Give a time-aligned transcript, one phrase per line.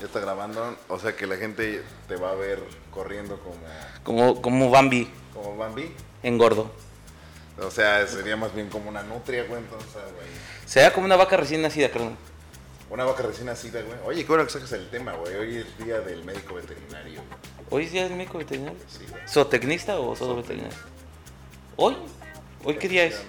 [0.00, 3.56] Ya está grabando, o sea que la gente te va a ver corriendo como,
[4.02, 5.94] Como, como Bambi, como Bambi.
[6.22, 6.70] engordo.
[7.60, 10.26] O sea, sería más bien como una nutria, güey, entonces, güey.
[10.66, 12.16] Será como una vaca recién nacida, carnal.
[12.90, 13.98] Una vaca recién nacida, güey.
[14.04, 15.36] Oye, qué bueno que sacas el tema, güey.
[15.36, 17.20] Hoy es día del médico veterinario.
[17.70, 18.78] ¿Hoy es día del médico veterinario?
[18.88, 19.22] Sí, güey.
[19.28, 20.76] ¿Zootecnista o solo veterinario?
[21.76, 21.96] ¿Hoy?
[22.64, 23.20] ¿Hoy qué día es?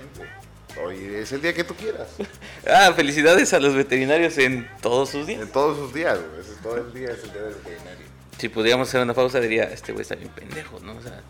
[0.81, 2.07] Hoy es el día que tú quieras.
[2.65, 5.41] Ah, felicidades a los veterinarios en todos sus días.
[5.41, 6.41] En todos sus días, güey.
[6.41, 8.05] Ese- Todo el día es el día del veterinario.
[8.37, 10.93] Si pudiéramos hacer una pausa, diría, este güey está bien pendejo, ¿no?
[10.93, 11.21] O sea,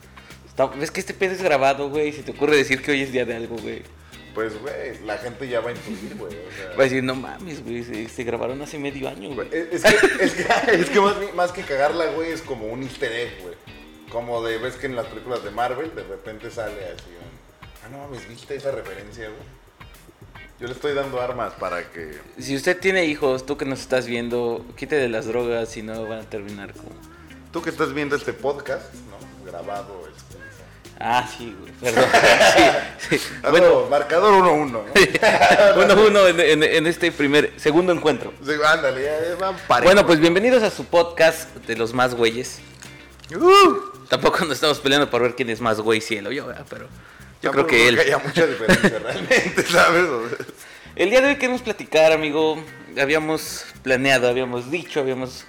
[0.47, 3.11] está- ves que este pedo es grabado, güey, se te ocurre decir que hoy es
[3.11, 3.81] día de algo, güey.
[4.35, 6.33] Pues, güey, la gente ya va a intuir, güey.
[6.33, 9.47] O sea, Va a decir, no mames, güey, se, se grabaron hace medio año, güey.
[9.51, 10.45] Es, es que, es que,
[10.81, 10.99] es que
[11.35, 13.55] más, que cagarla, güey, es como un easter egg, güey.
[14.09, 17.32] Como de, ves que en las películas de Marvel de repente sale así un...
[17.85, 19.41] Ah, no mames, ¿viste esa referencia, güey?
[20.59, 22.17] Yo le estoy dando armas para que...
[22.39, 26.19] Si usted tiene hijos, tú que nos estás viendo, quítele las drogas, si no van
[26.19, 26.91] a terminar como...
[27.51, 29.45] Tú que estás viendo este podcast, ¿no?
[29.51, 30.37] Grabado, este...
[30.99, 32.05] Ah, sí, güey, perdón.
[33.09, 33.33] Sí, sí.
[33.41, 34.83] Bueno, Bueno, marcador 1-1, ¿no?
[35.95, 38.31] uno, uno en, en- en este primer, segundo encuentro.
[38.45, 39.91] Sí, ándale, ya, ya van parejo.
[39.93, 42.59] Bueno, pues bienvenidos a su podcast de los más güeyes.
[43.35, 46.65] Uh, Tampoco nos estamos peleando por ver quién es más güey, cielo, yo, ¿verdad?
[46.69, 46.87] pero
[47.43, 47.99] yo creo que él.
[47.99, 50.05] haya mucha diferencia realmente, ¿sabes?
[50.95, 52.63] El día de hoy queremos platicar, amigo.
[52.99, 55.45] Habíamos planeado, habíamos dicho, habíamos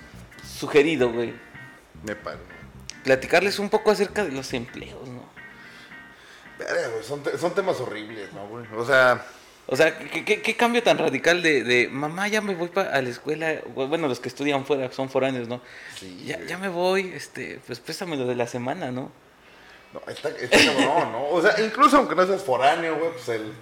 [0.59, 1.35] sugerido, güey.
[2.03, 2.39] Me paro.
[3.03, 5.29] Platicarles un poco acerca de los empleos, ¿no?
[6.59, 8.65] Güey, son, son temas horribles, ¿no, güey?
[8.77, 9.25] O sea...
[9.67, 12.83] O sea, ¿qué, qué- qué cambio tan radical de, de, mamá, ya me voy pa-
[12.83, 13.61] a la escuela?
[13.75, 15.63] Bueno, los que estudian fuera son foráneos, ¿no?
[15.99, 19.11] Sí, ya, ya me voy, este, pues préstame lo de la semana, ¿no?
[19.95, 21.29] No, está, está cabrón, ¿no?
[21.31, 23.53] O sea, incluso aunque no seas foráneo, güey, pues el,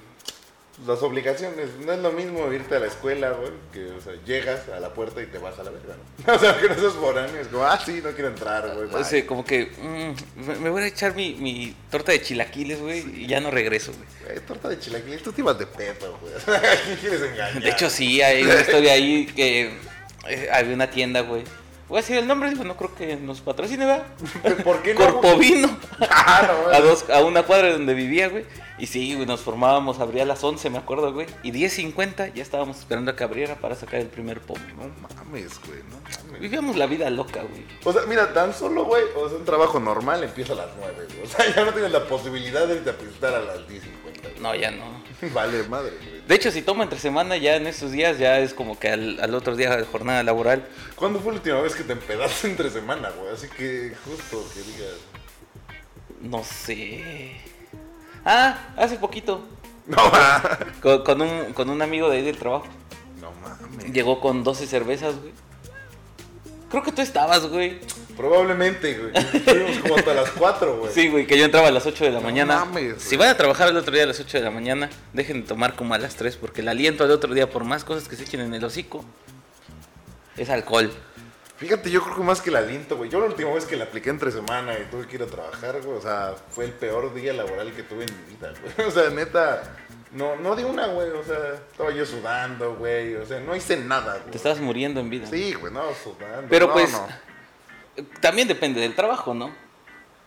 [0.87, 1.69] las obligaciones.
[1.85, 4.95] No es lo mismo irte a la escuela, güey, que, o sea, llegas a la
[4.95, 5.95] puerta y te vas a la verga,
[6.27, 6.33] ¿no?
[6.35, 8.89] O sea, aunque no seas foráneo, es como, ah, sí, no quiero entrar, güey.
[8.95, 12.81] O sea, como que mm, me- me voy a echar mi, mi torta de chilaquiles,
[12.81, 14.41] güey, y ya no regreso, güey.
[14.41, 16.33] Torta de chilaquiles, tú te ibas de pedo, güey.
[16.57, 17.63] ¿A quién quieres engañar?
[17.63, 19.79] De hecho, sí, hay una historia ahí que
[20.29, 21.45] eh, había una tienda, güey.
[21.93, 24.07] Voy a decir el nombre, digo, no creo que nos patrocine, ¿verdad?
[24.65, 25.01] ¿Por qué no?
[25.01, 25.69] Corpovino.
[26.01, 28.47] Ah, no, a, dos, a una cuadra de donde vivía, güey.
[28.83, 31.29] Y sí, güey, nos formábamos, abría a las 11, me acuerdo, güey.
[31.45, 34.59] Y 10.50 ya estábamos esperando a que abriera para sacar el primer pomo.
[34.77, 36.41] No mames, güey, no mames.
[36.41, 37.65] Vivíamos la vida loca, güey.
[37.85, 40.95] O sea, mira, tan solo, güey, o sea, un trabajo normal empieza a las 9,
[41.11, 41.23] güey.
[41.23, 43.71] O sea, ya no tienes la posibilidad de irte a pintar a las 10.50.
[44.03, 44.41] güey.
[44.41, 45.01] No, ya no.
[45.33, 46.23] Vale, madre, güey.
[46.27, 49.21] De hecho, si toma entre semana, ya en estos días, ya es como que al,
[49.21, 50.67] al otro día de jornada laboral.
[50.97, 53.33] ¿Cuándo fue la última vez que te empedaste entre semana, güey?
[53.33, 54.97] Así que justo que digas.
[56.21, 57.52] No sé.
[58.25, 59.45] Ah, hace poquito.
[59.87, 60.43] No, ma.
[60.83, 62.67] Con, con un, con un amigo de ahí del trabajo.
[63.21, 63.93] no mames.
[63.93, 65.33] Llegó con 12 cervezas, güey.
[66.71, 67.81] Creo que tú estabas, güey.
[68.17, 69.11] Probablemente, güey.
[69.35, 70.93] Estuvimos como hasta las 4, güey.
[70.93, 72.65] Sí, güey, que yo entraba a las 8 de la No mañana.
[72.65, 75.43] mames, si van a trabajar el otro día a las 8 de la mañana, dejen
[75.43, 78.09] de tomar como a las 3, porque el aliento al otro día, por más cosas
[78.09, 79.05] que se echen en el hocico,
[80.37, 80.91] es alcohol.
[81.63, 83.09] Fíjate, yo creo que más que el aliento, güey.
[83.09, 85.81] Yo la última vez que la apliqué entre semana y tuve que ir a trabajar,
[85.81, 85.97] güey.
[85.97, 88.89] O sea, fue el peor día laboral que tuve en mi vida, güey.
[88.89, 89.63] O sea, neta.
[90.11, 91.09] No, no di una, güey.
[91.11, 91.37] O sea,
[91.71, 93.15] estaba yo sudando, güey.
[93.15, 94.35] O sea, no hice nada, Te güey.
[94.37, 95.27] estabas muriendo en vida.
[95.29, 96.49] Sí, güey, no, sudando.
[96.51, 97.07] Pero No, pues, no.
[98.21, 99.47] también depende del trabajo, ¿no?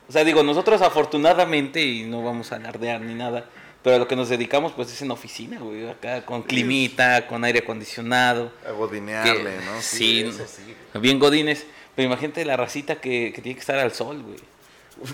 [0.07, 3.45] O sea, digo, nosotros afortunadamente, y no vamos a alardear ni nada,
[3.85, 7.43] pero a lo que nos dedicamos pues es en oficina, güey, acá con climita, con
[7.43, 8.51] aire acondicionado.
[8.67, 9.79] A godinearle, que- ¿no?
[9.81, 11.01] sí, eso sí, güey.
[11.01, 11.65] Bien godines.
[11.95, 14.39] Pero imagínate la racita que, que tiene que estar al sol, güey.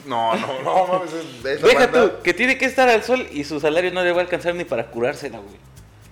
[0.05, 1.11] No, no, no, mames.
[1.43, 4.19] Deja banda- tú, que tiene que estar al sol y su salario no le va
[4.19, 5.57] a alcanzar ni para curársela, güey.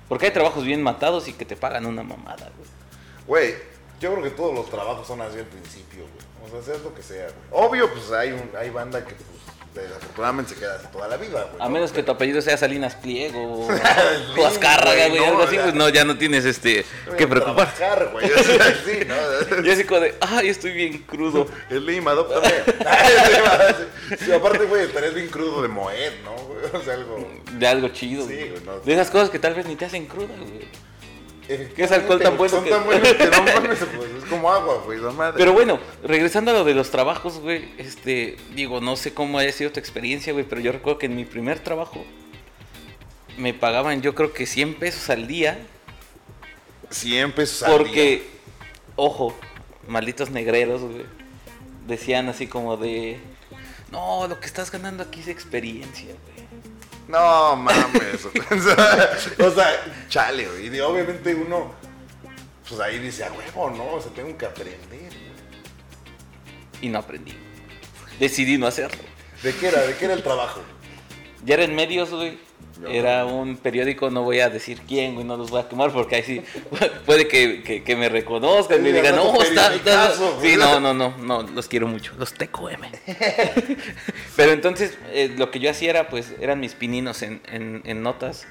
[0.10, 2.70] Porque hay trabajos bien matados y que te pagan una mamada, güey.
[3.26, 3.56] Güey,
[4.02, 6.30] yo creo que todos los trabajos son así al principio, güey.
[6.46, 7.66] O sea, seas lo que sea, güey.
[7.66, 9.39] Obvio, pues hay, un, hay banda que, pues,
[9.82, 11.62] desafortunadamente se queda así toda la vida, güey.
[11.62, 11.70] A ¿no?
[11.70, 13.68] menos que tu apellido sea Salinas Pliego
[14.38, 16.86] o, Azcárraga, güey, algo así, pues no, ya no tienes este
[17.18, 18.10] que preocupar.
[18.12, 18.26] güey.
[18.32, 19.66] O sea, sí, ¿no?
[19.66, 21.48] Y así como de, ay, estoy bien crudo.
[21.70, 22.50] Es Lima, adóptame.
[24.20, 26.50] sí, aparte, güey, estarías bien crudo de Moed, ¿no?
[26.78, 27.26] O sea, algo...
[27.54, 28.50] De algo chido, Sí, güey.
[28.50, 28.80] güey, no.
[28.80, 30.68] De esas cosas que tal vez ni te hacen cruda, güey.
[31.76, 34.52] ¿Qué es alcohol tan bueno Son que- tan buenos que no mames, pues, es como
[34.52, 35.36] agua, güey, la madre.
[35.38, 39.52] Pero bueno, regresando a lo de los trabajos, güey, este, digo, no sé cómo haya
[39.52, 42.06] sido tu experiencia, güey, pero yo recuerdo que en mi primer trabajo
[43.38, 45.58] me pagaban yo creo que 100 pesos al día
[46.90, 47.78] Siempre pesos al día.
[47.86, 48.28] porque,
[48.96, 49.36] ojo,
[49.88, 51.06] malditos negreros, güey,
[51.88, 53.20] decían así como de,
[53.92, 56.39] no, lo que estás ganando aquí es experiencia, güey.
[57.10, 58.26] No mames.
[59.40, 60.76] o sea, chale, güey.
[60.76, 61.74] Y obviamente uno
[62.70, 63.94] pues ahí dice, a huevo, ¿no?
[63.94, 65.12] O sea, tengo que aprender.
[66.82, 67.34] Y no aprendí.
[68.20, 69.02] Decidí no hacerlo.
[69.42, 69.82] ¿De qué era?
[69.82, 70.62] ¿De qué era el trabajo?
[71.46, 72.38] Ya era en medios, güey.
[72.80, 72.88] No.
[72.90, 76.16] Era un periódico, no voy a decir quién, güey, no los voy a quemar porque
[76.16, 76.42] ahí sí
[77.06, 79.74] puede que, que- que me reconozcan y me digan, no, está,
[80.42, 82.82] Sí, no, no, no, no, los quiero mucho, los TQM.
[84.36, 88.02] Pero entonces eh, lo que yo hacía era, pues, eran mis pininos en, en- en
[88.04, 88.48] notas.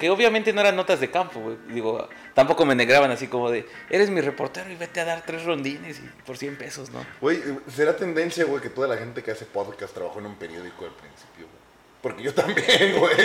[0.00, 1.56] Que obviamente no eran notas de campo, güey.
[1.70, 5.44] Digo, tampoco me negraban así como de, eres mi reportero y vete a dar tres
[5.44, 7.06] rondines y por 100 pesos, ¿no?
[7.20, 7.40] Güey,
[7.74, 10.90] será tendencia, güey, que toda la gente que hace podcast trabajó en un periódico al
[10.92, 11.55] principio, güey.
[12.06, 13.16] Porque yo también, güey.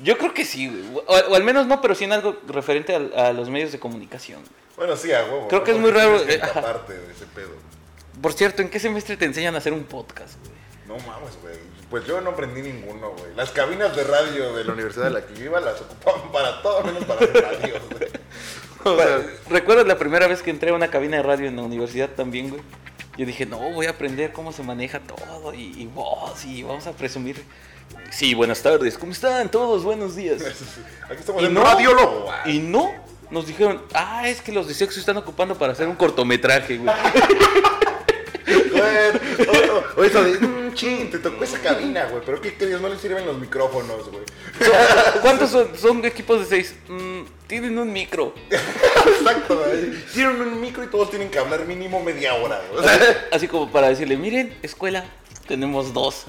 [0.00, 1.02] Yo creo que sí, güey.
[1.04, 3.80] O, o al menos no, pero sí en algo referente a, a los medios de
[3.80, 4.40] comunicación.
[4.76, 5.48] Bueno, sí, a huevo.
[5.48, 5.64] Creo ¿no?
[5.64, 6.60] que es muy raro, que eh, ajá.
[6.60, 7.50] empaparte de ese pedo.
[8.22, 10.52] Por cierto, ¿en qué semestre te enseñan a hacer un podcast, güey?
[10.86, 11.56] No mames, güey.
[11.90, 13.34] Pues yo no aprendí ninguno, güey.
[13.34, 16.62] Las cabinas de radio de la universidad de la que yo iba las ocupaban para
[16.62, 18.10] todo menos para hacer radio, güey.
[18.84, 21.62] O sea, ¿Recuerdas la primera vez que entré a una cabina de radio en la
[21.62, 22.62] universidad también, güey?
[23.16, 26.86] Yo dije, no, voy a aprender cómo se maneja todo y, y voz y vamos
[26.86, 27.42] a presumir.
[28.10, 29.84] Sí, buenas tardes, ¿cómo están todos?
[29.84, 30.42] Buenos días.
[31.08, 32.26] aquí estamos Y en no, Radio Lobo.
[32.46, 32.90] y no,
[33.30, 36.94] nos dijeron, ah, es que los de sexo están ocupando para hacer un cortometraje, güey.
[38.46, 42.22] Güey, o, o- o eso de, "Mm, chin, te tocó esa cabina, güey.
[42.26, 42.80] Pero ¿qué crees?
[42.80, 44.24] No le sirven los micrófonos, güey.
[45.22, 46.74] ¿Cuántos son, son equipos de seis?
[46.88, 48.34] Mm, tienen un micro.
[48.50, 49.92] Exacto, güey.
[50.12, 52.84] Tienen un micro y todos tienen que hablar mínimo media hora, güey.
[53.32, 55.04] Así como para decirle, miren, escuela,
[55.46, 56.26] tenemos dos.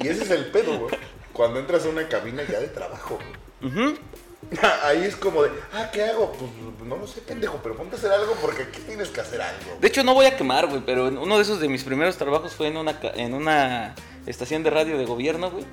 [0.00, 0.94] y ese es el pedo, güey.
[1.32, 3.18] Cuando entras a una cabina ya de trabajo,
[3.60, 3.72] güey.
[3.72, 3.98] Ujú.
[4.84, 6.32] Ahí es como de, ah, ¿qué hago?
[6.32, 6.50] Pues
[6.86, 9.78] no lo sé, pendejo, pero ponte a hacer algo porque aquí tienes que hacer algo.
[9.80, 12.54] De hecho, no voy a quemar, güey, pero uno de esos de mis primeros trabajos
[12.54, 13.94] fue en una, en una
[14.26, 15.64] estación de radio de gobierno, güey.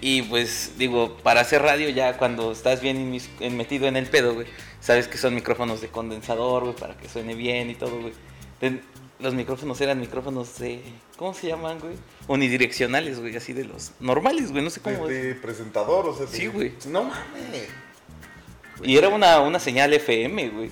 [0.00, 3.20] Y pues, digo, para hacer radio ya cuando estás bien
[3.50, 4.46] metido en el pedo, güey,
[4.80, 8.14] sabes que son micrófonos de condensador, güey, para que suene bien y todo, güey.
[9.22, 10.82] Los micrófonos eran micrófonos de...
[11.16, 11.92] ¿Cómo se llaman, güey?
[12.28, 15.06] Unidireccionales, güey, así de los normales, güey, no sé cómo...
[15.06, 16.26] de presentador, o sea.
[16.26, 16.72] Sí, de- güey.
[16.86, 17.68] No mames.
[18.82, 20.70] Y era una, una señal FM, güey.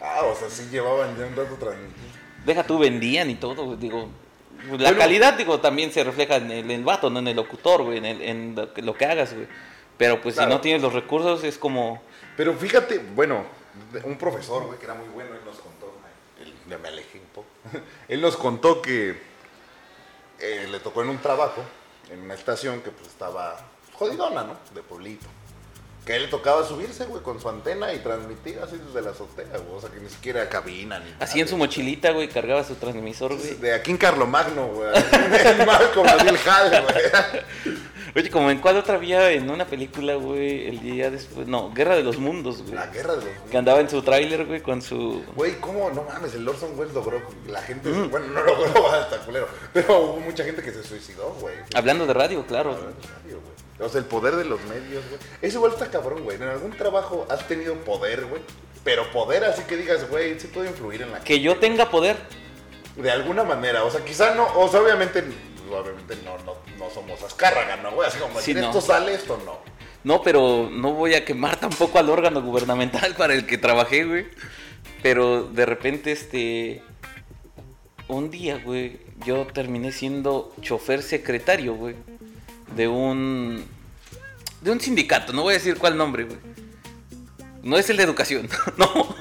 [0.00, 2.12] Ah, o sea, sí llevaban ya un rato transmitiendo.
[2.46, 4.08] Deja tú, vendían y todo, güey, digo.
[4.70, 4.98] La Bueno.
[4.98, 7.98] calidad, digo, también se refleja en el, en el vato, no en el locutor, güey,
[7.98, 9.46] en, el- en lo, que, lo que hagas, güey.
[9.98, 10.50] Pero pues Claro.
[10.50, 12.02] si no tienes los recursos es como...
[12.36, 13.44] Pero fíjate, bueno,
[14.04, 15.92] un profesor, güey, que era muy bueno, él nos contó,
[16.66, 17.20] me alejé
[18.08, 19.20] él nos contó que
[20.38, 21.62] eh, le tocó en un trabajo,
[22.10, 23.56] en una estación que pues estaba
[23.94, 24.56] jodidona, ¿no?
[24.74, 25.26] De pueblito.
[26.04, 29.76] Que él tocaba subirse, güey, con su antena y transmitir así desde la azotea, güey.
[29.76, 33.36] O sea, que ni siquiera cabina ni Así en su mochilita, güey, cargaba su transmisor,
[33.36, 33.54] güey.
[33.54, 34.90] De aquí en Carlomagno, güey.
[35.52, 37.74] En Malcolm, así el jale, güey.
[38.14, 41.46] Oye, como en cuál otra había en una película, güey, el día después...
[41.46, 42.74] No, Guerra de los Mundos, güey.
[42.74, 43.50] La guerra de los...
[43.50, 45.24] Que andaba en su tráiler, güey, con su...
[45.34, 45.88] Güey, ¿cómo?
[45.90, 47.22] No mames, el Orson Welles logró.
[47.48, 47.90] La gente.
[47.90, 49.48] Bueno, no logró hasta culero.
[49.72, 51.54] Pero hubo mucha gente que se suicidó, güey.
[51.74, 52.72] Hablando de radio, claro.
[52.72, 53.51] Hablando en serio, güey.
[53.82, 55.20] O sea, el poder de los medios, güey.
[55.42, 56.36] Eso igual está cabrón, güey.
[56.36, 58.42] En algún trabajo has tenido poder, güey.
[58.84, 62.16] Pero poder así que digas, güey, sí puede influir en la Que yo tenga poder.
[62.96, 63.84] De alguna manera.
[63.84, 64.46] O sea, quizá no.
[64.56, 65.22] O sea, obviamente.
[65.70, 68.06] Obviamente no, no, no somos Azcárraga, ¿no, güey?
[68.08, 68.66] Así como Sí, decir, no.
[68.66, 69.58] esto sale, esto no.
[70.04, 74.26] No, pero no voy a quemar tampoco al órgano gubernamental para el que trabajé, güey.
[75.02, 76.82] Pero de repente, este.
[78.08, 81.94] Un día, güey, yo terminé siendo chofer secretario, güey.
[82.76, 83.64] De un.
[84.60, 86.38] De un sindicato, no voy a decir cuál nombre, güey.
[87.62, 89.14] No es el de educación, no.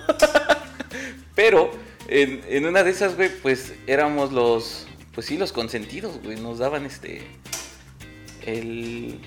[1.36, 1.72] Pero
[2.08, 4.88] en, en una de esas, güey, pues éramos los.
[5.13, 6.39] Pues sí, los consentidos, güey.
[6.39, 7.27] Nos daban este.
[8.41, 9.20] El.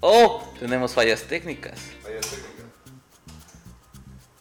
[0.00, 1.80] Oh, tenemos fallas técnicas.
[2.02, 2.56] Vaya técnica.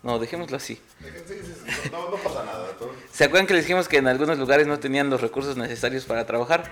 [0.03, 0.75] No, dejémoslo así.
[0.75, 1.89] Sí, sí, sí.
[1.91, 2.67] No, no pasa nada.
[3.11, 6.27] ¿Se acuerdan que les dijimos que en algunos lugares no tenían los recursos necesarios para
[6.27, 6.71] trabajar?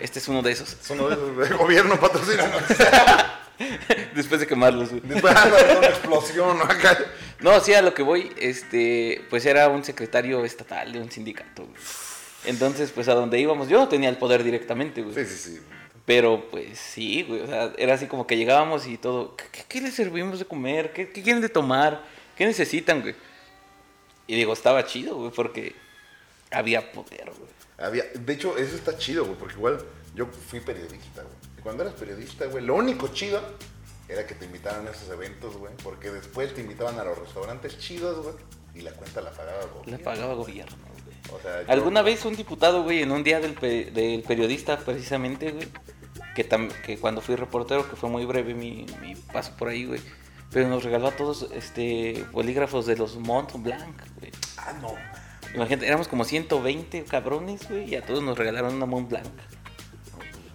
[0.00, 0.72] Este es uno de esos.
[0.74, 1.50] Es uno de esos.
[1.50, 2.44] El gobierno patrocina.
[4.14, 5.00] Después de quemarlos, güey.
[5.04, 6.60] Después anda de una explosión.
[6.62, 6.98] Acá.
[7.40, 11.64] No, sí, a lo que voy, este, pues era un secretario estatal de un sindicato,
[11.64, 11.76] güey.
[12.44, 15.14] Entonces, pues a donde íbamos, yo no tenía el poder directamente, güey.
[15.14, 15.60] Sí, sí, sí.
[16.04, 17.40] Pero pues sí, güey.
[17.40, 19.34] O sea, era así como que llegábamos y todo.
[19.36, 20.92] ¿Qué, qué- qué les servimos de comer?
[20.92, 22.02] ¿Qué, qué quieren de tomar?
[22.36, 23.14] ¿Qué necesitan, güey?
[24.26, 25.74] Y digo, estaba chido, güey, porque
[26.50, 27.50] había poder, güey.
[27.78, 29.78] Había, de hecho, eso está chido, güey, porque igual
[30.14, 31.34] yo fui periodista, güey.
[31.58, 33.40] Y cuando eras periodista, güey, lo único chido
[34.08, 37.78] era que te invitaran a esos eventos, güey, porque después te invitaban a los restaurantes
[37.78, 38.34] chidos, güey,
[38.74, 39.90] y la cuenta la pagaba, güey.
[39.90, 41.38] La pagaba gobierno, güey.
[41.38, 44.78] O sea, yo- ¿Alguna vez un diputado, güey, en un día del, pe- del periodista,
[44.78, 45.68] precisamente, güey,
[46.34, 49.84] que, tam- que cuando fui reportero, que fue muy breve mi, mi paso por ahí,
[49.86, 50.00] güey,
[50.52, 54.30] pero nos regaló a todos este bolígrafos de los Mont Blanc, güey.
[54.56, 54.94] Ah, no.
[55.56, 59.26] Imagínate, éramos como 120 cabrones, güey, y a todos nos regalaron una Mont Blanc.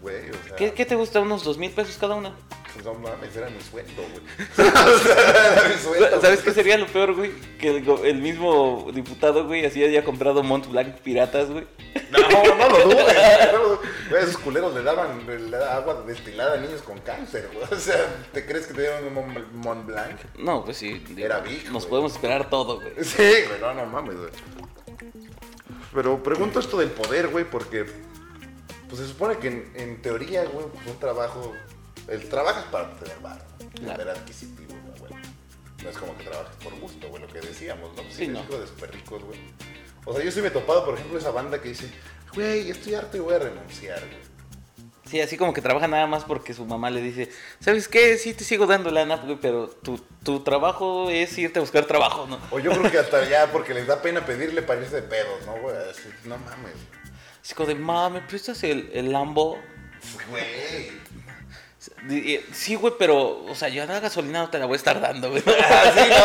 [0.01, 0.55] Güey, o sea.
[0.55, 1.19] ¿Qué, qué te gusta?
[1.19, 2.33] ¿Unos dos mil pesos cada una?
[2.73, 4.21] Pues no mames, era mi sueldo, güey.
[4.57, 6.21] era mi sueldo.
[6.21, 7.31] ¿Sabes qué sería lo peor, güey?
[7.59, 11.67] Que el, mismo diputado, güey, así haya comprado Mont Blanc piratas, güey.
[12.11, 13.15] No, no lo dudes.
[14.11, 15.25] no esos culeros le daban
[15.69, 17.65] agua destilada a niños con cáncer, güey.
[17.71, 20.19] O sea, ¿te crees que te dieron un Mont, Blanc?
[20.37, 21.03] No, pues sí.
[21.17, 23.03] Era Big, Nos podemos esperar todo, güey.
[23.03, 23.17] Sí,
[23.47, 24.29] güey, no, no mames, güey.
[25.93, 27.85] Pero pregunto esto del poder, güey, porque
[28.87, 31.53] pues se supone que en, en teoría, güey, pues un trabajo,
[32.07, 33.45] el trabajo es para tener bar,
[33.75, 33.93] Claro.
[34.01, 35.13] poder adquisitivo, ¿no, güey.
[35.83, 38.03] No es como que trabajes por gusto, güey, lo que decíamos, ¿no?
[38.03, 38.43] Pues Sí, no.
[38.43, 39.39] De súper ricos, güey.
[40.05, 41.89] O sea, yo sí me he topado, por ejemplo, esa banda que dice,
[42.33, 44.30] güey, estoy harto y voy a renunciar, güey.
[45.11, 48.17] Sí, así como que trabaja nada más porque su mamá le dice, ¿sabes qué?
[48.17, 52.27] Sí te sigo dando lana, güey, pero tu, tu trabajo es irte a buscar trabajo,
[52.27, 52.39] ¿no?
[52.49, 55.45] O yo creo que hasta ya, porque les da pena pedirle para irse de pedos,
[55.45, 55.75] ¿no, güey?
[55.75, 56.75] Así, no mames.
[57.43, 59.59] Así como de, ma, ¿me prestas el, el Lambo?
[60.29, 61.01] Güey.
[62.53, 65.29] Sí, güey, pero, o sea, yo la gasolina no te la voy a estar dando,
[65.29, 65.43] güey.
[65.47, 66.15] Así, no,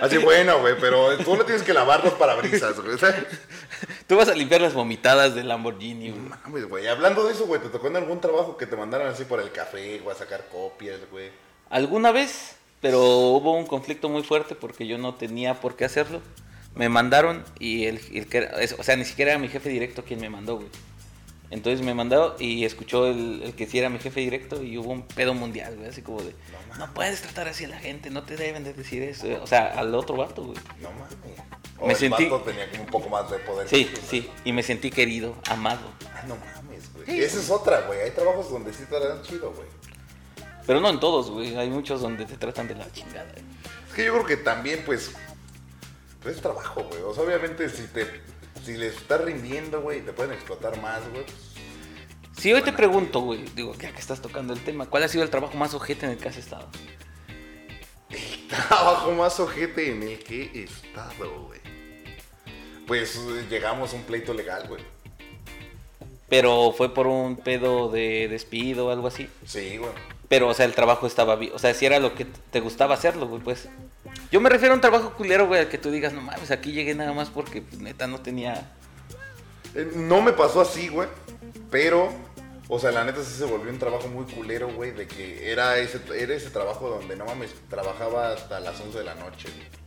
[0.06, 2.96] así bueno, güey, pero tú no tienes que lavar los parabrisas, güey.
[4.06, 6.20] Tú vas a limpiar las vomitadas del Lamborghini, güey.
[6.22, 6.86] mames, güey.
[6.86, 9.50] Hablando de eso, güey, ¿te tocó en algún trabajo que te mandaran así por el
[9.52, 11.30] café, güey, a sacar copias, güey?
[11.70, 16.20] Alguna vez, pero hubo un conflicto muy fuerte porque yo no tenía por qué hacerlo.
[16.74, 20.04] Me mandaron y el, el que era- o sea, ni siquiera era mi jefe directo
[20.04, 20.68] quien me mandó, güey.
[21.50, 24.90] Entonces me mandó y escuchó el, el que sí era mi jefe directo y hubo
[24.90, 26.34] un pedo mundial, güey, así como de,
[26.78, 29.26] no puedes tratar así a la gente, no te deben de decir eso.
[29.40, 30.58] O sea, al otro vato, güey.
[30.80, 31.14] No mames.
[31.78, 33.68] O Me el sentí- vato tenía como un poco más de poder.
[33.68, 35.80] Sí, que sí, y me sentí querido, amado.
[36.14, 37.06] Ah, no mames, güey.
[37.06, 37.22] Sí.
[37.22, 38.00] Esa es otra, güey.
[38.00, 39.66] Hay trabajos donde sí te dan chido, güey.
[40.66, 43.30] Pero no en todos, güey, hay muchos donde te tratan de la chingada.
[43.32, 43.44] güey.
[43.88, 45.12] Es que yo creo que también, pues,
[46.22, 47.02] pues es trabajo, güey.
[47.02, 48.06] O sea, obviamente, si te,
[48.64, 51.24] si les estás rindiendo, güey, te pueden explotar más, güey.
[51.24, 51.36] pues,
[52.38, 55.22] Si hoy te pregunto, güey, digo, ya que estás tocando el tema, ¿cuál ha sido
[55.24, 56.68] el trabajo más ojete en el que has estado?
[58.48, 61.60] trabajo más ojete en el que he estado, güey.
[62.86, 63.18] Pues
[63.50, 64.82] llegamos a un pleito legal, güey.
[66.28, 69.28] Pero fue por un pedo de despido o algo así.
[69.46, 69.90] Sí, güey.
[70.28, 71.52] Pero, o sea, el trabajo estaba bien.
[71.54, 73.68] O sea, si era lo que te gustaba hacerlo, güey, pues.
[74.32, 76.72] Yo me refiero a un trabajo culero, güey, al que tú digas, no mames, aquí
[76.72, 78.72] llegué nada más porque, pues, neta, no tenía.
[79.74, 81.08] Eh, No me pasó así, güey.
[81.70, 82.10] Pero,
[82.68, 84.90] o sea, la neta sí se volvió un trabajo muy culero, güey.
[84.92, 89.04] De que era ese, era ese trabajo donde, no mames, trabajaba hasta las 11 de
[89.04, 89.83] la noche, güey.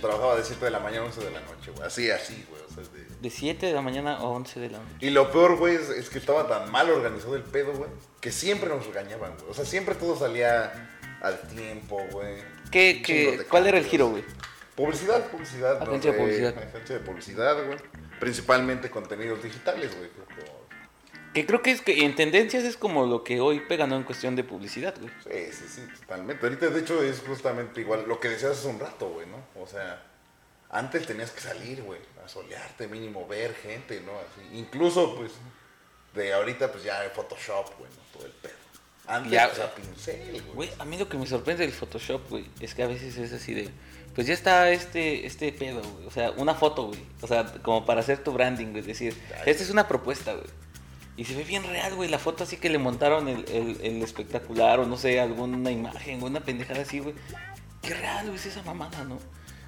[0.00, 1.86] Trabajaba de 7 de la mañana a 11 de la noche, güey.
[1.86, 2.62] Así, así, güey.
[2.62, 4.94] O sea, de- De 7 de la mañana a 11 de la noche.
[5.00, 7.90] Y lo peor, güey, es, es que estaba tan mal organizado el pedo, güey.
[8.20, 9.50] Que siempre nos regañaban, güey.
[9.50, 10.90] O sea, siempre todo salía
[11.20, 12.36] al tiempo, güey.
[12.70, 14.24] ¿Qué, qué, ¿Cuál era el giro, güey?
[14.74, 15.82] Publicidad, publicidad.
[15.82, 16.54] Agencia de publicidad.
[16.56, 17.78] Agencia de publicidad, güey.
[18.18, 20.08] Principalmente contenidos digitales, güey.
[20.10, 20.59] como-
[21.34, 23.96] Que creo que es que en tendencias es como lo que hoy pega, ¿no?
[23.96, 25.12] En cuestión de publicidad, güey.
[25.22, 26.44] Sí, sí, sí, totalmente.
[26.44, 29.62] Ahorita, de hecho, es justamente igual lo que decías hace un rato, güey, ¿no?
[29.62, 30.02] O sea,
[30.70, 34.12] antes tenías que salir, güey, a solearte, mínimo, ver gente, ¿no?
[34.12, 34.58] Así.
[34.58, 35.32] Incluso, pues,
[36.14, 38.02] de ahorita, pues ya hay Photoshop, güey, ¿no?
[38.12, 38.52] Todo el pedo.
[39.06, 40.54] Antes, Ya, pues, a pincel, güey.
[40.54, 43.32] Güey, a mí lo que me sorprende del Photoshop, güey, es que a veces es
[43.32, 43.70] así de,
[44.16, 46.06] pues ya está este, este pedo, güey.
[46.06, 47.00] O sea, una foto, güey.
[47.20, 48.80] O sea, como para hacer tu branding, güey.
[48.80, 49.14] Es decir,
[49.46, 50.46] esta es una propuesta, güey.
[51.16, 52.08] Y se ve bien real, güey.
[52.08, 56.22] La foto así que le montaron el, el- el espectacular o no sé, alguna imagen,
[56.22, 57.14] una pendejada así, güey.
[57.82, 59.18] Qué real, güey, es esa mamada, ¿no?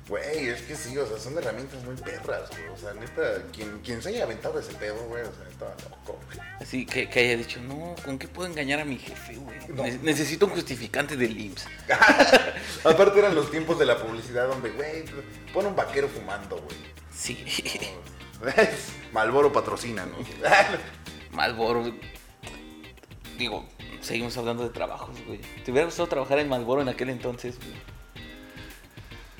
[0.09, 2.69] Güey, es que sí, o sea, son herramientas muy perras, güey.
[2.69, 3.23] O sea, neta,
[3.53, 6.39] quien, quien se haya aventado ese pedo, güey, o sea, estaba loco, güey.
[6.61, 9.59] Así que, que haya dicho, no, ¿con qué puedo engañar a mi jefe, güey?
[9.69, 9.85] No.
[9.85, 11.67] Ne- necesito un justificante del IMSS.
[12.85, 15.05] Aparte eran los tiempos de la publicidad donde, güey,
[15.53, 16.77] pon un vaquero fumando, güey.
[17.15, 17.45] Sí.
[19.13, 20.17] Malboro patrocina, ¿no?
[21.33, 21.93] Malboro.
[23.39, 23.67] Digo,
[24.01, 25.41] seguimos hablando de trabajos, güey.
[25.65, 27.73] ¿Te hubiera gustado trabajar en Malboro en aquel entonces, güey?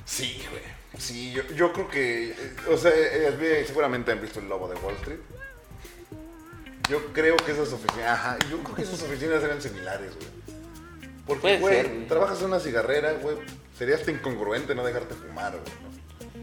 [0.05, 0.63] Sí, güey.
[0.99, 2.35] Sí, yo, yo creo que.
[2.71, 5.21] O sea, eh, eh, seguramente han visto el lobo de Wall Street.
[6.89, 8.09] Yo creo que esas oficinas.
[8.11, 10.29] Ajá, yo creo que esas oficinas eran similares, güey.
[11.27, 12.09] Porque, güey, ser, güey.
[12.09, 13.37] trabajas en una cigarrera, güey.
[13.79, 16.43] Sería hasta incongruente no dejarte fumar, güey.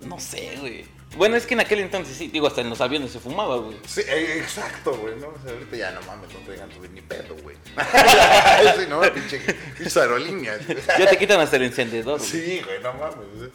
[0.00, 0.08] ¿no?
[0.08, 0.84] No sé, güey.
[1.16, 3.76] Bueno, es que en aquel entonces sí, digo, hasta en los aviones se fumaba, güey.
[3.86, 5.28] Sí, eh, exacto, güey, ¿no?
[5.28, 7.56] O sea, ahorita ya no mames, no te dejan subir ni pedo, güey.
[8.78, 9.40] sí, no, pinche,
[9.76, 10.60] pinches aerolíneas.
[10.98, 12.30] Ya te quitan hasta el encendedor, güey.
[12.30, 13.50] Sí, güey, no mames.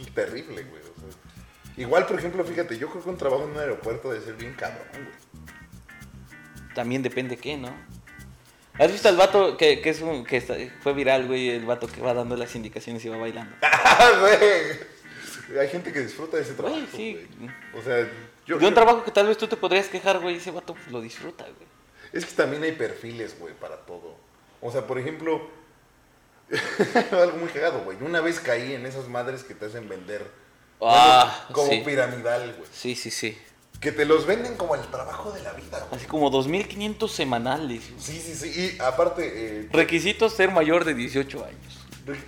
[0.00, 0.82] Es terrible, güey.
[0.82, 1.74] o sea.
[1.82, 4.54] igual, por ejemplo, fíjate, yo creo que un trabajo en un aeropuerto debe ser bien
[4.54, 5.46] cabrón, güey.
[6.74, 7.74] También depende qué, ¿no?
[8.78, 11.48] ¿Has visto al vato que, que es un, que está- fue viral, güey?
[11.48, 13.54] El vato que va dando las indicaciones y va bailando.
[13.62, 14.95] Ah, güey.
[15.60, 16.76] Hay gente que disfruta de ese trabajo.
[16.76, 17.26] Güey, sí.
[17.38, 17.50] güey.
[17.78, 18.08] O sea,
[18.46, 18.58] yo.
[18.58, 20.88] de un yo- trabajo que tal vez tú te podrías quejar, güey, ese vato pues,
[20.90, 21.66] lo disfruta, güey.
[22.12, 24.16] Es que también hay perfiles, güey, para todo.
[24.60, 25.48] O sea, por ejemplo,
[27.12, 27.98] algo muy cagado, güey.
[28.00, 30.26] Una vez caí en esas madres que te hacen vender
[30.80, 31.82] Ah, como sí.
[31.84, 32.68] piramidal, güey.
[32.72, 33.36] Sí, sí, sí.
[33.80, 35.94] Que te los venden como el trabajo de la vida, güey.
[36.00, 37.90] Así como 2.500 semanales.
[37.90, 38.00] güey.
[38.02, 38.48] Sí, sí, sí.
[38.76, 41.75] Y aparte, eh, Requisitos ser mayor de 18 años.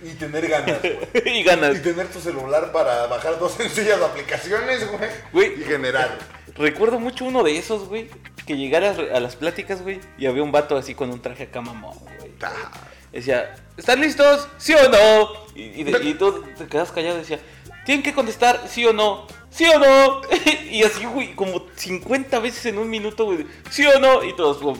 [0.03, 0.97] Y tener ganas, güey.
[1.25, 1.81] y Y ganas.
[1.81, 5.09] tener tu celular para bajar dos sencillas aplicaciones, güey.
[5.33, 5.61] Güey.
[5.61, 6.17] Y generar.
[6.55, 8.09] Recuerdo mucho uno de esos, güey,
[8.45, 11.61] que llegara a las pláticas, güey, y había un vato así con un traje acá
[11.61, 12.31] mamón, güey.
[12.41, 12.71] Ah,
[13.11, 14.47] Decía, ¿están listos?
[14.57, 15.29] ¿Sí o no?
[15.55, 17.39] Y, y, de- y tú te quedas callado y decía,
[17.85, 19.25] tienen que contestar sí o no.
[19.49, 20.21] ¿Sí o no?
[20.69, 23.47] y así, güey, como 50 veces en un minuto, güey.
[23.71, 24.23] ¿Sí o no?
[24.23, 24.75] Y todos como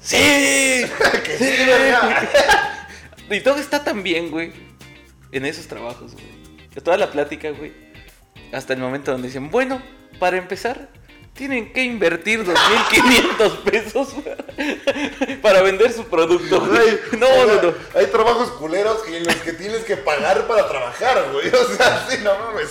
[0.00, 0.16] ¡Sí!
[1.24, 1.44] que sí.
[3.30, 4.52] Y todo está tan bien, güey,
[5.32, 6.40] en esos trabajos, güey.
[6.82, 7.72] Toda la plática, güey.
[8.52, 9.82] Hasta el momento donde dicen, bueno,
[10.18, 10.88] para empezar,
[11.34, 14.14] tienen que invertir 2.500 pesos
[15.42, 16.60] para vender su producto.
[16.66, 16.98] güey.
[17.18, 17.74] No, o sea, no, no.
[17.94, 21.48] Hay trabajos culeros en los que tienes que pagar para trabajar, güey.
[21.48, 22.70] O sea, sí, no mames.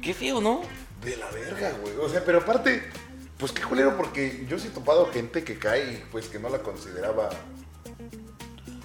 [0.00, 0.62] Qué feo, ¿no?
[1.04, 1.94] De la verga, güey.
[2.00, 2.82] O sea, pero aparte,
[3.38, 6.48] pues qué culero, porque yo sí he topado gente que cae y pues que no
[6.48, 7.30] la consideraba.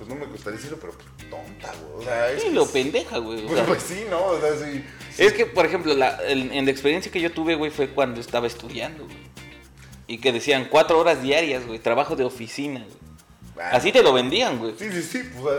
[0.07, 1.99] Pues no me gustaría decirlo, pero pues, tonta, güey.
[1.99, 2.43] O sea, es.
[2.43, 3.45] Sí, lo pendeja, güey.
[3.45, 4.23] Pues, pues sí, ¿no?
[4.25, 4.83] O sea, sí.
[5.13, 5.23] sí.
[5.23, 8.21] Es que, por ejemplo, la- el- en la experiencia que yo tuve, güey, fue cuando
[8.21, 9.17] estaba estudiando, güey.
[10.07, 12.97] Y que decían cuatro horas diarias, güey, trabajo de oficina, güey.
[13.59, 14.73] Ah, Así te lo vendían, güey.
[14.79, 15.29] Sí, sí, sí.
[15.41, 15.55] Pues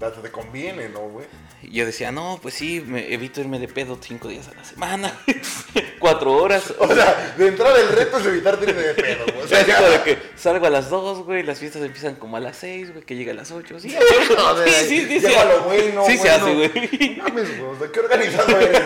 [0.00, 1.26] hasta te conviene, ¿no, güey?
[1.62, 4.64] Y yo decía, no, pues sí, me evito irme de pedo cinco días a la
[4.64, 5.12] semana,
[6.00, 6.74] cuatro horas.
[6.78, 9.24] O sea, de entrada el reto es evitarte irte de pedo.
[9.42, 12.40] O sea, ya- de que salgo a las dos, güey, las fiestas empiezan como a
[12.40, 13.78] las seis, güey, que llega a las ocho.
[13.78, 13.94] Sí,
[14.36, 16.72] Joder, sí, sí, sí, a lo bueno, Sí se hace, bueno.
[16.74, 17.16] güey.
[17.16, 17.70] No mames, güey.
[17.70, 18.82] O sea, qué organizado eres.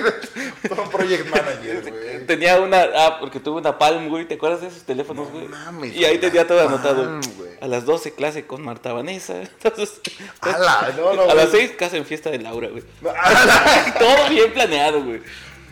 [0.00, 0.90] güey.
[0.90, 2.26] Project manager, güey.
[2.26, 5.48] Tenía una, ah, porque tuve una Palm, güey, ¿te acuerdas de esos teléfonos, No güey?
[5.48, 7.02] mames, y ahí tenía la todo anotado.
[7.04, 7.50] Palm, güey.
[7.60, 9.40] A las 12 clase con Marta Vanessa.
[9.42, 10.00] Entonces,
[10.40, 12.82] Ala, no, no, a las 6 casa en fiesta de Laura, güey.
[13.98, 15.22] Todo bien planeado, güey.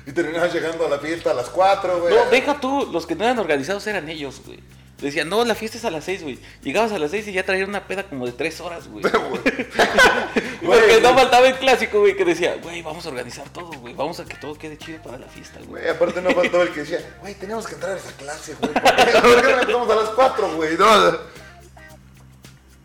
[0.07, 2.15] Y terminabas llegando a la fiesta a las 4, güey.
[2.15, 4.61] No, deja tú, los que no eran organizados eran ellos, güey.
[4.99, 6.39] Decían, no, la fiesta es a las 6, güey.
[6.63, 9.03] Llegabas a las 6 y ya traían una peda como de 3 horas, güey.
[10.65, 13.95] Porque no faltaba el clásico, güey, que decía, güey, vamos a organizar todo, güey.
[13.95, 15.83] Vamos a que todo quede chido para la fiesta, güey.
[15.83, 18.73] Güey, aparte no faltaba el que decía, güey, tenemos que entrar a esa clase, güey.
[18.73, 20.77] ¿Por qué por qué no empezamos a las 4, güey?
[20.77, 21.19] No,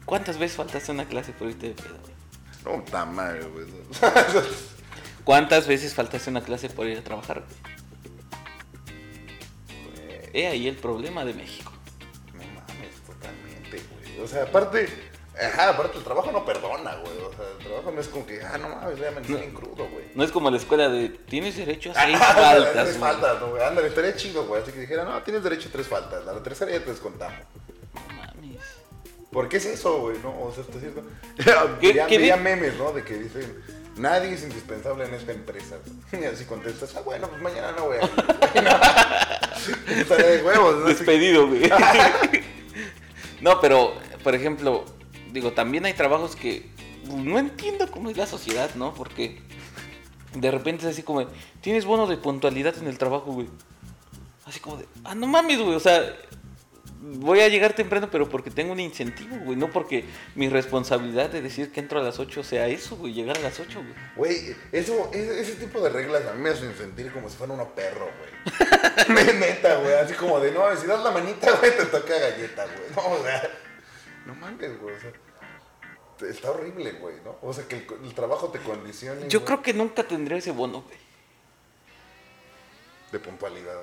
[0.06, 2.13] ¿Cuántas veces faltaste a una clase por irte de pedo, güey?
[2.66, 3.66] No, ta madre, güey.
[5.24, 7.74] ¿Cuántas veces faltaste una clase por ir a trabajar, güey?
[10.34, 11.72] He ahí el problema de México.
[12.34, 14.20] No mames, totalmente, güey.
[14.20, 14.88] O sea, aparte,
[15.40, 17.18] ajá, aparte el trabajo no perdona, güey.
[17.20, 19.54] O sea, el trabajo no es como que, ah, no mames, voy a amanecer bien
[19.54, 20.06] crudo, güey.
[20.16, 23.00] No es como la escuela de, tienes derecho a seis Ah, faltas, Tres güey.
[23.00, 23.64] faltas, no, güey.
[23.64, 24.64] Ándale, estaría chido, güey.
[24.64, 26.28] Así que dijera, no, tienes derecho a tres faltas.
[26.28, 27.40] A la tercera ya te descontamos.
[27.94, 28.60] No mames.
[29.34, 30.18] ¿Por qué es eso, güey?
[30.24, 31.04] No, o sea, está cierto.
[31.82, 32.94] ¿Qué- Veía, veía memes, ¿no?
[32.94, 33.54] De que dicen,
[33.98, 35.78] nadie es indispensable en esta empresa.
[36.12, 36.24] güey.
[36.24, 38.10] Y así contestas, ah, bueno, pues mañana no voy a ir.
[40.00, 40.86] Estaría de huevos, ¿no?
[40.86, 41.70] Despedido, güey.
[43.42, 43.94] no, pero,
[44.24, 44.86] por ejemplo,
[45.32, 46.70] digo, también hay trabajos que
[47.10, 48.94] no entiendo cómo es la sociedad, ¿no?
[48.94, 49.42] Porque
[50.36, 51.26] de repente es así como,
[51.62, 53.48] tienes bono de puntualidad en el trabajo, güey.
[54.46, 56.02] Así como de, ah, no mames, güey, o sea,
[57.04, 61.42] voy a llegar temprano, pero porque tengo un incentivo, güey, no porque mi responsabilidad de
[61.42, 63.94] decir que entro a las 8 sea eso, güey, llegar a las 8, güey.
[64.16, 67.54] Güey, eso, ese, ese tipo de reglas a mí me hacen sentir como si fuera
[67.54, 69.36] uno perro, güey.
[69.40, 69.94] Neta, güey.
[69.96, 72.90] Así como de, no, si das la manita, güey, te toca galleta, güey.
[72.96, 73.50] No, o sea,
[74.26, 74.96] no mames, güey.
[74.96, 77.38] O sea, está horrible, güey, ¿no?
[77.42, 79.28] O sea, que el, el trabajo te condicione.
[79.28, 80.98] Yo güey, creo que nunca tendré ese bono, güey.
[83.12, 83.82] De puntualidad,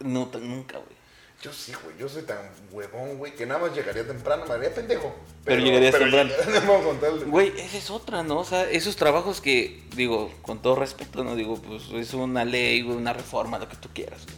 [0.00, 0.08] ¿no?
[0.08, 1.04] No, nunca, güey.
[1.42, 1.96] Yo sí, güey.
[1.98, 2.38] Yo soy tan
[2.72, 5.14] huevón, güey, que nada más llegaría temprano, me haría pendejo.
[5.44, 6.30] Pero llegarías temprano.
[6.30, 8.38] llegaría- Güey, esa es otra, ¿no?
[8.38, 11.36] O sea, esos trabajos que, digo, con todo respeto, ¿no?
[11.36, 14.36] Digo, pues es una ley, güey, una reforma, lo que tú quieras, güey.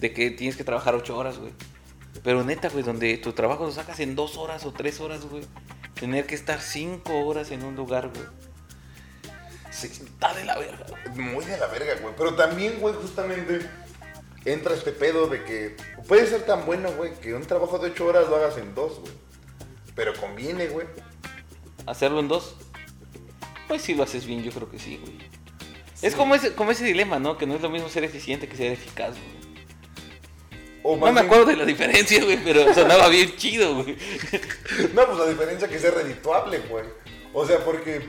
[0.00, 1.52] De que tienes que trabajar ocho horas, güey.
[2.24, 5.44] Pero neta, güey, donde tu trabajo lo sacas en dos horas o tres horas, güey.
[5.94, 8.26] Tener que estar cinco horas en un lugar, güey.
[9.70, 11.18] Sí, Está de la verga, güey.
[11.18, 12.14] Muy de la verga, güey.
[12.16, 13.60] Pero también, güey, justamente
[14.52, 18.06] entra este pedo de que puede ser tan bueno, güey, que un trabajo de ocho
[18.06, 19.12] horas lo hagas en dos, güey.
[19.94, 20.86] Pero conviene, güey.
[21.86, 22.54] ¿Hacerlo en dos?
[23.66, 25.18] Pues si lo haces bien, yo creo que sí, güey.
[26.00, 27.36] Es como ese, como ese dilema, ¿no?
[27.36, 29.38] Que no es lo mismo ser eficiente que ser eficaz, güey.
[30.84, 33.96] O No me bien- acuerdo de la diferencia, güey, pero sonaba bien chido, güey.
[34.94, 36.84] No, pues la diferencia que sea redituable, güey.
[37.34, 38.08] O sea, porque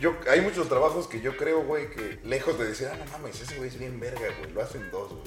[0.00, 3.40] yo hay muchos trabajos que yo creo, güey, que lejos de decir, ah, no mames,
[3.40, 5.22] ese güey es bien verga, güey, lo hacen dos, güey.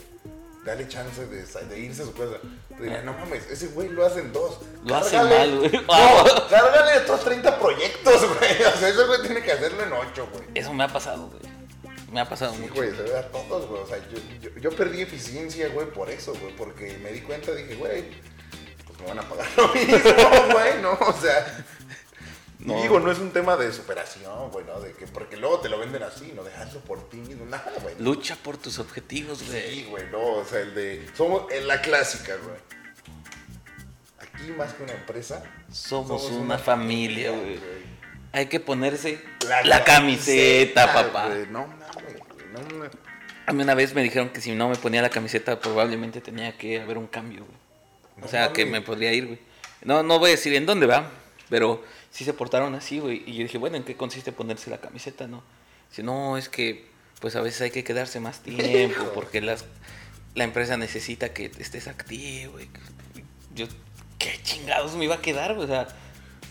[0.66, 2.36] Dale chance de, irse a su casa.
[2.78, 4.60] Te dirían, no mames, ese güey lo hacen dos.
[4.86, 5.72] Lo hace mal, güey.
[5.72, 8.64] No, cárgale estos 30 proyectos, güey.
[8.64, 10.44] O sea, ese güey tiene que hacerlo en ocho, güey.
[10.54, 11.52] Eso me ha pasado, güey.
[12.12, 12.74] Me ha pasado Sí, mucho.
[12.76, 13.82] güey, se ve a todos, güey.
[13.82, 16.56] O sea, yo, yo, yo perdí eficiencia, güey, por eso, güey.
[16.56, 18.04] Porque me di cuenta, dije, güey,
[18.86, 19.98] pues me van a pagar lo mismo,
[20.54, 20.92] güey, ¿no?
[20.92, 21.66] O sea,
[22.64, 22.80] No.
[22.82, 24.80] digo, no es un tema de superación, güey, ¿no?
[24.80, 27.96] De que, porque luego te lo venden así, no dejarlo por ti mismo, nada, güey.
[28.00, 29.84] Lucha por tus objetivos, Sí, güey.
[29.86, 32.56] güey, no, o sea, el de, somos en la clásica, güey.
[34.20, 37.60] Aquí más que una empresa, Somos, una, familia, güey.
[38.34, 41.28] Hay que ponerse la, La camiseta, papá.
[41.28, 42.90] güey, No mames, güey, no.
[43.48, 46.56] A mí una vez me dijeron que si no me ponía la camiseta probablemente tenía
[46.58, 47.58] que haber un cambio, güey.
[48.18, 49.40] O No sea, que me podría ir, güey.
[49.84, 51.10] No, no voy a decir en dónde va,
[51.52, 53.22] pero sí se portaron así, güey.
[53.28, 55.44] Y yo dije, bueno, ¿en qué consiste ponerse la camiseta, no?
[55.92, 59.66] Si no, es que pues a veces hay que quedarse más tiempo porque las,
[60.34, 62.70] la empresa necesita que estés activo, güey.
[63.54, 63.68] Yo,
[64.18, 65.66] ¿qué chingados me iba a quedar, güey?
[65.66, 65.88] O sea,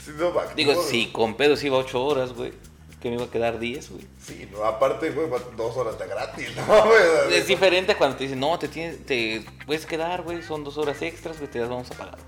[0.05, 2.53] Sí, no, va, digo, no, si con pedos iba ocho horas, güey,
[3.01, 4.07] que me iba a quedar diez, güey.
[4.23, 7.35] Sí, no, aparte, güey, va dos horas de gratis, ¿no, güey?
[7.35, 11.01] Es diferente cuando te dicen, no, te, tienes, te puedes quedar, güey, son dos horas
[11.03, 12.19] extras, güey, te las vamos a pagar.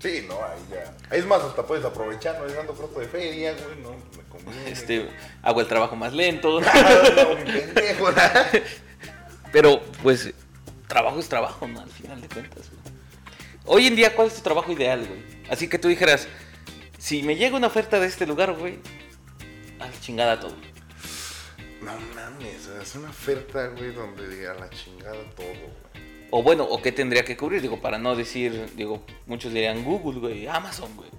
[0.00, 1.16] Sí, no, ahí ya.
[1.16, 4.70] Es más, hasta puedes aprovechar, no dando pronto de feria, güey, no, me conviene.
[4.70, 5.06] Este,
[5.42, 6.60] hago el trabajo más lento.
[6.60, 8.08] no, mi pendejo.
[9.52, 10.32] Pero, pues,
[10.86, 11.80] trabajo es trabajo, ¿no?
[11.80, 12.80] Al final de cuentas, güey.
[13.66, 15.22] Hoy en día, ¿cuál es tu trabajo ideal, güey?
[15.50, 16.28] Así que tú dijeras,
[16.98, 18.78] si me llega una oferta de este lugar, güey,
[19.80, 20.56] a la chingada todo.
[21.82, 25.89] No mames, es una oferta, güey, donde diga la chingada todo, güey.
[26.30, 30.20] O bueno, o qué tendría que cubrir, digo, para no decir, digo, muchos dirían Google,
[30.20, 31.10] güey, Amazon, güey.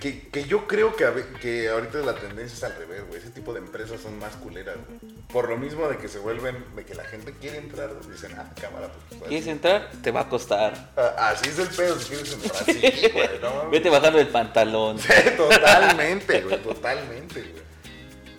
[0.00, 1.04] Que, que yo creo que,
[1.42, 3.20] que ahorita la tendencia es al revés, güey.
[3.20, 5.12] Ese tipo de empresas son más culeras, güey.
[5.30, 8.50] Por lo mismo de que se vuelven, de que la gente quiere entrar, dicen, ah,
[8.58, 9.20] cámara, pues.
[9.22, 9.90] ¿Quieres así, entrar?
[10.02, 10.92] Te va a costar.
[10.96, 13.68] Ah, así es el pedo, si quieres entrar, sí, güey, no.
[13.70, 14.98] Vete bajando el pantalón.
[14.98, 17.62] Sí, totalmente, güey, totalmente, güey.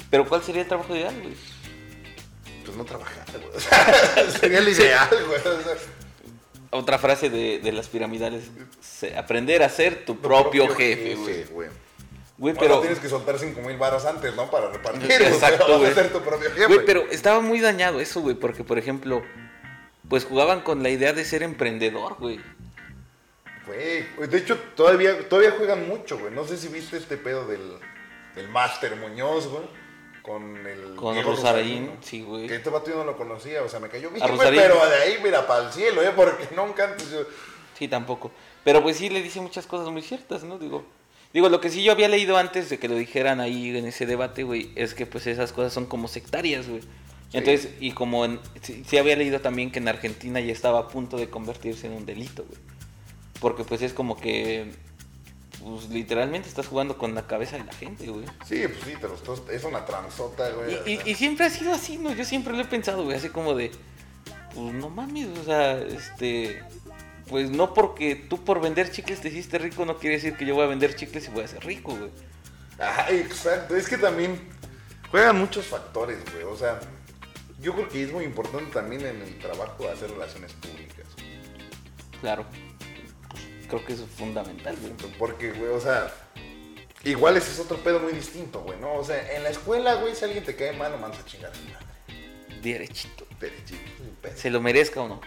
[0.09, 1.33] Pero ¿cuál sería el trabajo ideal, güey?
[2.65, 3.59] Pues no trabajar, güey.
[3.61, 5.41] Sea, sería el ideal, güey.
[5.41, 5.75] Sea,
[6.71, 8.43] Otra frase de, de las piramidales,
[9.17, 11.43] aprender a ser tu propio, jefe, güey.
[11.45, 11.69] güey.
[12.37, 14.49] Güey, Pero pero, tienes que soltar 5 mil baros antes, ¿no?
[14.49, 15.11] Para repartir.
[15.21, 15.91] Exacto, sea, güey.
[15.91, 16.65] a ser tu propio jefe.
[16.65, 19.21] güey, pero estaba muy dañado eso, güey, porque, por ejemplo,
[20.09, 22.39] pues jugaban con la idea de ser emprendedor, güey.
[23.67, 26.33] Güey, de hecho, todavía, todavía juegan mucho, güey.
[26.33, 27.77] No sé si viste este pedo del,
[28.35, 29.63] del Máster Muñoz, güey.
[30.21, 30.95] Con el.
[30.95, 31.35] Con Diego
[32.01, 32.47] sí, güey.
[32.47, 34.95] Que este vato yo no lo conocía, o sea, me cayó bien, güey, pero de
[34.95, 36.11] ahí, mira, para el cielo, ¿eh?
[36.15, 37.21] Porque nunca antes yo.
[37.77, 38.31] Sí, tampoco.
[38.63, 40.59] Pero pues sí le dice muchas cosas muy ciertas, ¿no?
[40.59, 40.83] Digo,
[41.33, 44.05] digo, lo que sí yo había leído antes de que lo dijeran ahí en ese
[44.05, 46.81] debate, güey, es que pues esas cosas son como sectarias, güey.
[47.33, 50.87] Entonces, y como en, sí, sí había leído también que en Argentina ya estaba a
[50.89, 52.59] punto de convertirse en un delito, güey.
[53.39, 54.71] Porque pues es como que,
[55.63, 58.25] pues literalmente estás jugando con la cabeza de la gente, güey.
[58.45, 60.75] Sí, pues sí, te lo estás- es una transota, güey.
[60.85, 62.13] Y, y- y siempre ha sido así, ¿no?
[62.13, 63.71] Yo siempre lo he pensado, güey, así como de,
[64.55, 66.63] pues no mames, o sea, este,
[67.27, 70.55] pues no porque tú por vender chicles te hiciste rico, no quiere decir que yo
[70.55, 72.11] voy a vender chicles y voy a ser rico, güey.
[72.79, 73.75] Ajá, exacto.
[73.75, 74.39] Es que también
[75.11, 76.43] juegan muchos factores, güey.
[76.45, 76.79] O sea,
[77.61, 81.05] yo creo que es muy importante también en el trabajo hacer relaciones públicas.
[82.19, 82.45] Claro.
[83.71, 84.91] Creo que eso es fundamental, güey.
[85.17, 86.13] Porque, güey, o sea,
[87.05, 88.95] igual ese es otro pedo muy distinto, güey, ¿no?
[88.95, 91.51] O sea, en la escuela, güey, si alguien te cae mal, no mandas a chingar
[91.51, 92.59] a su madre.
[92.61, 93.25] Derechito.
[93.39, 94.33] Derechito, pedo.
[94.35, 95.21] Se lo merezca o no.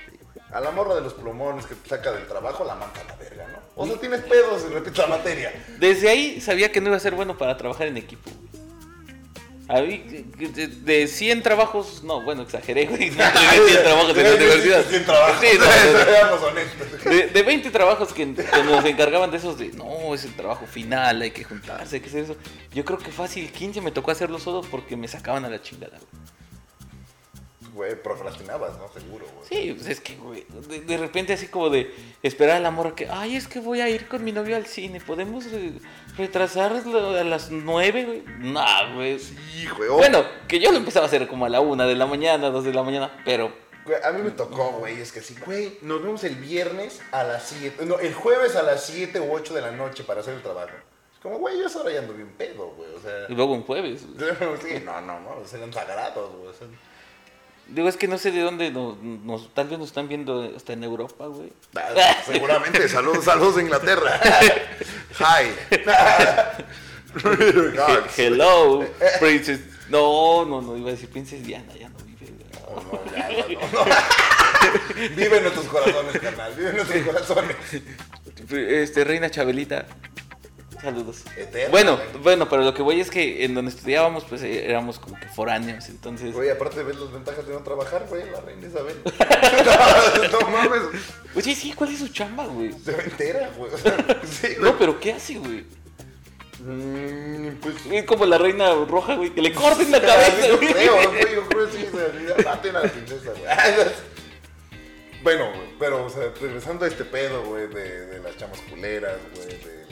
[0.52, 3.16] A la morra de los plumones que te saca del trabajo, la manda a la
[3.16, 3.59] verga, ¿no?
[3.76, 5.64] O sea, tienes pedos y repites la materia.
[5.78, 8.63] Desde ahí sabía que no iba a ser bueno para trabajar en equipo, güey.
[9.66, 13.11] De, de 100 trabajos, no, bueno, exageré, güey.
[13.11, 14.85] No tuve 100 trabajos en la universidad.
[14.90, 15.40] Sin trabajo.
[15.40, 15.59] Sí,
[17.05, 17.11] no.
[17.11, 20.66] De, de 20 trabajos que, que nos encargaban de esos de, no, es el trabajo
[20.66, 22.37] final, hay que juntarse, hay que hacer eso.
[22.72, 25.98] Yo creo que fácil 15 me tocó hacerlo solo porque me sacaban a la chingada,
[25.98, 26.24] güey.
[27.75, 28.89] Güey, procrastinabas, ¿no?
[28.89, 29.49] Seguro, güey.
[29.49, 32.95] Sí, pues es que, güey, de, de repente así como de esperar a la morra
[32.95, 35.45] que, ay, es que voy a ir con mi novio al cine, ¿podemos
[36.17, 38.25] retrasarlo a las 9, güey?
[38.39, 39.19] No, güey.
[39.19, 39.89] Sí, güey.
[39.91, 42.51] oh, Bueno, que yo lo empezaba a hacer como a la 1 de la mañana,
[42.51, 43.53] 2 de la mañana, pero
[43.85, 47.23] Güey, a mí me tocó, güey, es que sí, güey, nos vemos el viernes a
[47.23, 50.35] las 7, no, el jueves a las 7 u 8 de la noche para hacer
[50.35, 50.73] el trabajo.
[51.23, 53.27] Como, güey, yo ahora ya ando bien pedo, güey, o sea...
[53.29, 54.07] y luego un jueves.
[54.07, 54.31] güey.
[54.63, 56.49] Sí, no, no, no, serán sagrados, güey.
[56.49, 56.67] o sea,
[57.68, 60.74] Digo, es que no sé de dónde nos, nos- tal vez nos están viendo hasta
[60.74, 61.50] en Europa, güey.
[61.77, 64.20] Ah, Seguramente, saludos, saludos de Inglaterra.
[65.18, 65.50] Hi.
[68.16, 68.85] Hello,
[69.20, 69.61] Princess.
[69.88, 72.33] No, no, no, iba a decir Princess Diana, ya no vive.
[72.53, 73.29] No, no, ya,
[73.72, 73.90] no, no.
[75.16, 76.55] Vive en nuestros corazones, carnal.
[76.55, 77.57] Vive en nuestros corazones.
[78.50, 79.87] Este, Reina Chabelita.
[80.85, 81.23] Saludos.
[81.35, 84.99] Eterna, bueno, bueno, pero lo que voy es que en donde estudiábamos, pues eh, éramos
[84.99, 86.35] como que foráneos, entonces.
[86.35, 88.94] Güey, aparte ves las ventajas de no trabajar, güey, la reina Isabel.
[90.33, 90.83] no mames,
[91.35, 92.73] Oye, sí, ¿cuál es su chamba, güey?
[92.73, 93.73] se ve entera, güey.
[94.31, 94.49] Sí.
[94.61, 95.64] No, pero ¿qué hace, güey?
[96.61, 100.70] Mm, pues Es como la reina roja, güey, que le corten la cabeza, güey.
[100.70, 101.88] creo, güey, yo creo que sí,
[102.44, 103.94] maten a la princesa, güey.
[105.23, 109.49] Bueno, pero, o sea, regresando a este pedo, güey, de, de las chamas culeras, güey,
[109.49, 109.84] De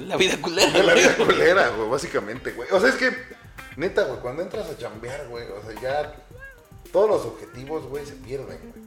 [0.00, 2.68] la vida culera, de la vida culera, güey, básicamente, güey.
[2.70, 3.10] O sea, es que,
[3.76, 6.14] neta, güey, cuando entras a chambear, güey, o sea, ya
[6.92, 8.84] todos los objetivos, güey, se pierden, güey.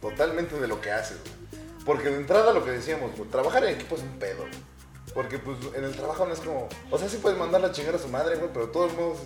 [0.00, 1.62] Totalmente de lo que haces, güey.
[1.84, 4.78] Porque de entrada lo que decíamos, güey, trabajar en equipo es un pedo, güey.
[5.14, 6.68] Porque, pues, en el trabajo no es como...
[6.90, 9.18] O sea, sí puedes mandarla a chingar a su madre, güey, pero de todos modos...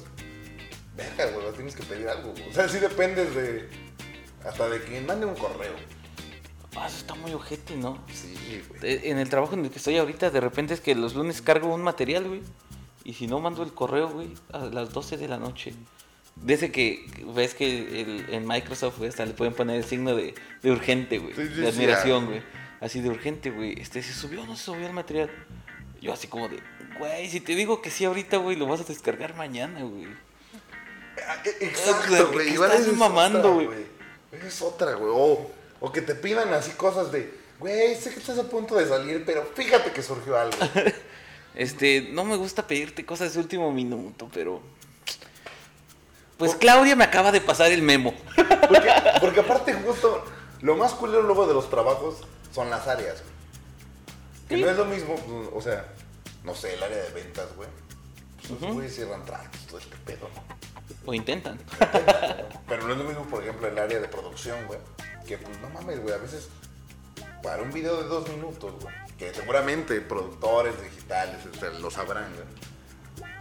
[0.97, 2.49] Verga, güey, tienes que pedir algo, güey.
[2.49, 3.69] O sea, sí dependes de...
[4.45, 5.73] Hasta de quien mande un correo.
[6.77, 8.03] Ah, eso está muy ojete, ¿no?
[8.13, 8.93] Sí, güey.
[8.95, 11.43] Eh, En el trabajo en el que estoy ahorita, de repente es que los lunes
[11.43, 12.41] cargo un material, güey.
[13.05, 15.75] Y si no mando el correo, güey, a las 12 de la noche.
[16.37, 17.05] Desde que
[17.35, 21.19] ves que el- en Microsoft, güey, hasta le pueden poner el signo de, de urgente,
[21.19, 21.35] güey.
[21.35, 22.43] Sí, sí, de admiración, güey.
[22.81, 23.79] Así de urgente, güey.
[23.81, 25.31] Este, ¿se subió o no se subió el material?
[26.01, 26.59] Yo así como de,
[26.99, 30.07] güey, si te digo que sí ahorita, güey, lo vas a descargar mañana, güey.
[31.29, 32.49] Ah, e- ¿qué Exacto, güey.
[32.49, 33.69] estás mamando, güey?
[34.33, 35.11] Esa Es otra, güey.
[35.15, 35.51] O,
[35.83, 39.25] o que te pidan así cosas de, güey, sé que estás a punto de salir,
[39.27, 40.57] pero fíjate que surgió algo.
[41.55, 44.63] Este, no me gusta pedirte cosas de último minuto, pero...
[46.39, 48.15] Pues Claudia me acaba de pasar el memo.
[48.69, 48.91] Porque,
[49.21, 50.25] porque aparte, justo,
[50.63, 52.23] lo más culero luego de los trabajos
[52.55, 53.35] son las áreas, güey.
[54.49, 55.93] Que no es lo mismo, pues, o sea,
[56.43, 57.69] no sé, el área de ventas, güey.
[58.49, 60.72] Pues los güeyes cierran tratos, todo este pedo, ¿no?
[61.07, 61.59] O intentan.
[62.69, 64.79] Pero no es lo mismo, por ejemplo, el área de producción, güey.
[65.27, 66.49] Que pues no mames, güey, a veces
[67.43, 68.95] para un video de dos minutos, güey.
[69.19, 72.47] Que seguramente productores digitales o sea, lo sabrán, güey.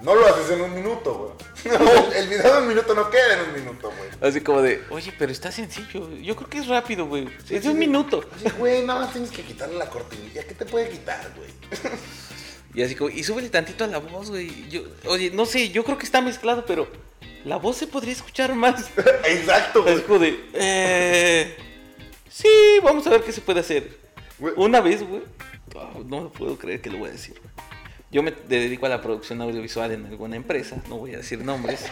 [0.01, 1.77] No lo haces en un minuto, güey.
[2.15, 4.09] el video de un minuto no queda en un minuto, güey.
[4.21, 6.09] Así como de, oye, pero está sencillo.
[6.15, 7.27] Yo creo que es rápido, güey.
[7.45, 7.79] Sí, es sí, de un sí.
[7.79, 8.23] minuto.
[8.35, 10.43] Así, güey, nada más tienes que quitarle la cortinilla.
[10.43, 11.49] ¿Qué te puede quitar, güey?
[12.73, 14.69] Y así como, y súbele tantito a la voz, güey.
[14.69, 16.87] Yo, oye, no sé, yo creo que está mezclado, pero
[17.43, 18.89] la voz se podría escuchar más.
[19.27, 20.03] Exacto, Es güey.
[20.05, 21.55] como de, eh,
[22.29, 22.47] sí,
[22.83, 23.99] vamos a ver qué se puede hacer.
[24.39, 24.53] Güey.
[24.57, 25.21] Una vez, güey,
[25.77, 27.35] ah, no puedo creer que lo voy a decir.
[28.09, 31.85] Yo me dedico a la producción audiovisual en alguna empresa, no voy a decir nombres.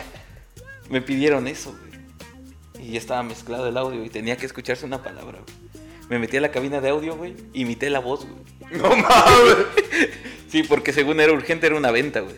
[0.90, 2.88] Me pidieron eso, güey.
[2.88, 5.84] Y ya estaba mezclado el audio y tenía que escucharse una palabra, güey.
[6.10, 8.82] Me metí a la cabina de audio, güey, imité la voz, güey.
[8.82, 9.58] No mames.
[10.50, 12.38] Sí, porque según era urgente, era una venta, güey.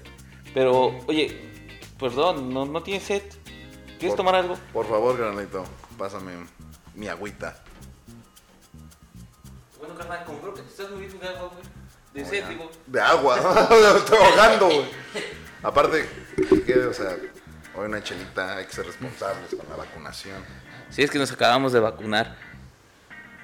[0.54, 1.40] Pero, oye,
[2.00, 3.24] perdón, ¿no, no tienes set?
[4.00, 4.58] ¿Quieres Por- tomar algo?
[4.74, 5.64] Por favor, granito,
[5.98, 6.34] pásame
[6.96, 7.56] mi agüita.
[9.80, 11.64] Bueno, carnal, como creo que te estás muriendo de agua, güey.
[12.14, 12.70] De sed, digo.
[12.88, 13.38] De agua,
[13.98, 14.86] estoy ahogando, güey.
[15.64, 16.06] Aparte,
[16.66, 17.16] que, o sea,
[17.76, 20.44] hoy una chelita, hay que ser responsables con la vacunación.
[20.90, 22.36] Sí, es que nos acabamos de vacunar.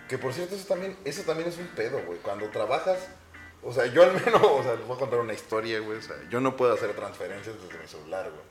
[0.09, 2.19] Que por cierto, eso también, eso también es un pedo, güey.
[2.19, 2.97] Cuando trabajas,
[3.67, 5.97] o sea, yo al menos, o sea, les voy a contar una historia, güey.
[5.97, 8.47] O sea, yo no puedo hacer transferencias desde mi celular, güey.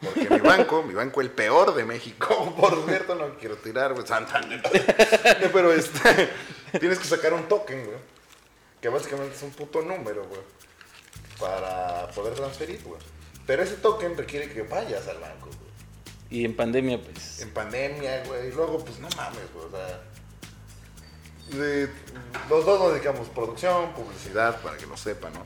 [0.00, 4.06] Porque mi banco, mi banco el peor de México, por cierto, no quiero tirar, güey,
[4.06, 4.62] Santander.
[4.62, 6.30] No, Pero este,
[6.78, 7.98] tienes que sacar un token, güey.
[8.80, 10.42] Que básicamente es un puto número, güey.
[11.40, 13.00] Para poder transferir, güey.
[13.46, 15.64] Pero ese token requiere que vayas al banco, güey.
[16.30, 17.40] Y en pandemia, pues.
[17.40, 18.48] En pandemia, güey.
[18.48, 19.66] Y luego, pues no mames, güey.
[19.66, 20.00] O sea.
[21.50, 21.88] De-
[22.48, 25.44] los dos nos dedicamos producción, publicidad, para que lo sepan, ¿no?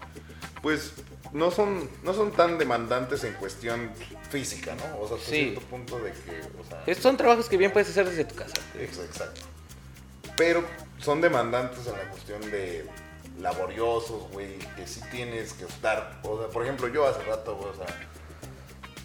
[0.63, 0.93] Pues
[1.33, 3.91] no son, no son tan demandantes en cuestión
[4.31, 5.01] física, ¿no?
[5.01, 5.51] O sea, hasta Sí.
[5.51, 8.55] cierto punto de que, o sea, son trabajos que bien puedes hacer desde tu casa.
[8.79, 9.43] Ex- Exacto.
[10.37, 10.65] Pero
[10.99, 12.87] son demandantes en la cuestión de
[13.41, 16.21] laboriosos, güey, que sí tienes que estar.
[16.25, 17.87] O sea, por ejemplo, yo hace rato, güey, o sea,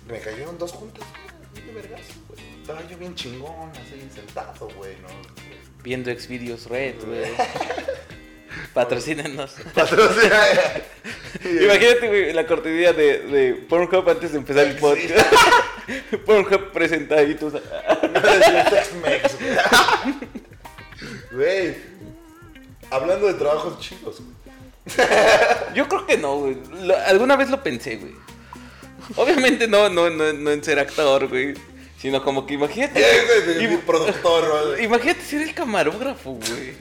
[0.07, 1.03] me cayeron dos juntas,
[1.53, 2.52] güey, de vergas, güey.
[2.63, 5.09] Estaba yo bien chingón, así, sentado, güey, ¿no?
[5.83, 7.29] Viendo Xvideos Red, güey.
[8.73, 9.55] Patrocínenos.
[9.75, 10.39] Patrocina.
[11.43, 15.33] Imagínate, güey, la cortinilla de, de Pornhub antes de empezar el podcast.
[16.25, 17.51] Pornhub presentaditos.
[17.51, 19.57] Tex-Mex, güey.
[21.33, 21.75] Güey,
[22.91, 25.07] hablando de trabajos chidos, güey.
[25.75, 26.57] Yo creo que no, güey.
[27.07, 28.13] Alguna vez lo pensé, güey.
[29.17, 31.55] Obviamente no, no, no, no en ser actor, güey.
[32.03, 32.99] Sino como que imagínate.
[33.47, 34.83] de im- productor, güey.
[34.83, 36.75] imagínate ser el camarógrafo, güey.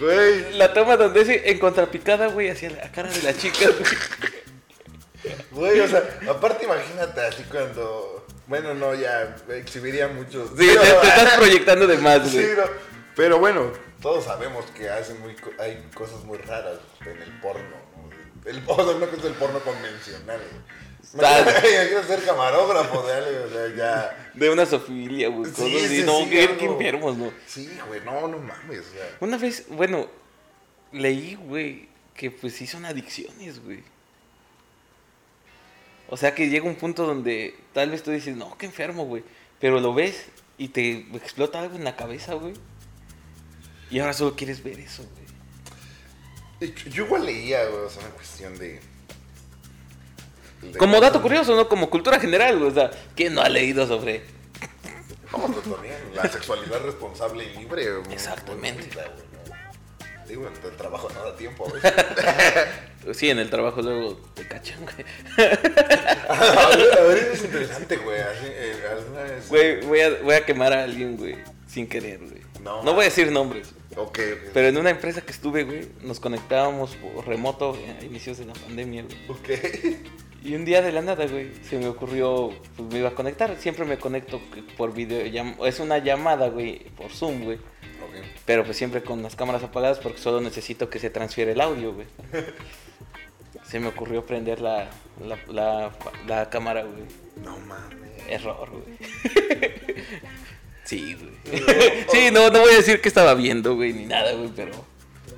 [0.00, 0.52] Güey.
[0.56, 5.34] La toma donde es en contrapicada, güey, hacia la cara de la chica, güey.
[5.50, 8.26] Güey, o sea, aparte imagínate así cuando.
[8.46, 10.50] Bueno, no, ya exhibiría muchos.
[10.50, 12.56] Sí, te, te estás proyectando de más, Sí, güey.
[12.56, 12.62] no.
[13.16, 17.62] Pero bueno, todos sabemos que hacen muy, hay cosas muy raras en el porno.
[17.96, 18.48] ¿no?
[18.50, 20.38] El, o sea, una cosa es el porno convencional.
[20.38, 20.83] güey.
[21.14, 24.30] Está- Imagínate ser camarógrafo de algo, o sea, ya.
[24.34, 25.50] De una sofilia, güey.
[25.50, 25.96] Sí, cosas así.
[26.00, 26.58] sí, no, sí, qué, algo.
[26.58, 27.32] qué enfermos, ¿no?
[27.46, 29.16] Sí, güey, no, no mames, o sea.
[29.20, 30.08] Una vez, bueno,
[30.92, 33.82] leí, güey, que pues sí son adicciones, güey.
[36.08, 39.24] O sea que llega un punto donde tal vez tú dices, no, qué enfermo, güey.
[39.60, 40.26] Pero lo ves
[40.58, 42.54] y te explota algo en la cabeza, güey.
[43.90, 46.72] Y ahora solo quieres ver eso, güey.
[46.72, 48.80] Yo- Yo igual leía, güey, o sea, una cuestión de.
[50.78, 51.68] Como dato curioso, ¿no?
[51.68, 52.70] Como cultura general, güey.
[52.70, 54.22] O sea, ¿quién no ha leído sobre
[55.32, 57.86] No, pues también, la sexualidad responsable y libre.
[58.10, 58.88] Exactamente.
[60.28, 61.80] Digo, en el trabajo no da tiempo, güey.
[63.12, 65.04] Sí, en el trabajo luego te cachan, güey.
[65.36, 68.18] a ver, a ver, es interesante, güey.
[68.18, 68.76] así, eh,
[69.14, 71.36] vez- Güey, voy a, voy a quemar a alguien, güey,
[71.68, 72.40] sin querer, güey.
[72.62, 72.82] No.
[72.82, 73.74] No voy a decir nombres.
[73.96, 74.50] Ok, ok.
[74.54, 78.54] Pero en una empresa que estuve, güey, nos conectábamos por remoto a inicios de la
[78.54, 79.18] pandemia, güey.
[79.28, 79.98] Ok.
[80.44, 83.56] Y un día de la nada, güey, se me ocurrió, pues me iba a conectar.
[83.58, 84.42] Siempre me conecto
[84.76, 85.24] por video,
[85.64, 87.56] es una llamada, güey, por Zoom, güey.
[87.56, 88.26] Ok.
[88.44, 91.94] Pero pues siempre con las cámaras apagadas porque solo necesito que se transfiera el audio,
[91.94, 92.06] güey.
[93.66, 94.90] Se me ocurrió prender la,
[95.26, 95.90] la, la,
[96.28, 97.04] la cámara, güey.
[97.42, 98.10] No mames.
[98.28, 98.98] Error, güey.
[100.84, 101.62] Sí, güey.
[102.12, 104.72] Sí, no, no voy a decir que estaba viendo, güey, ni nada, güey, pero...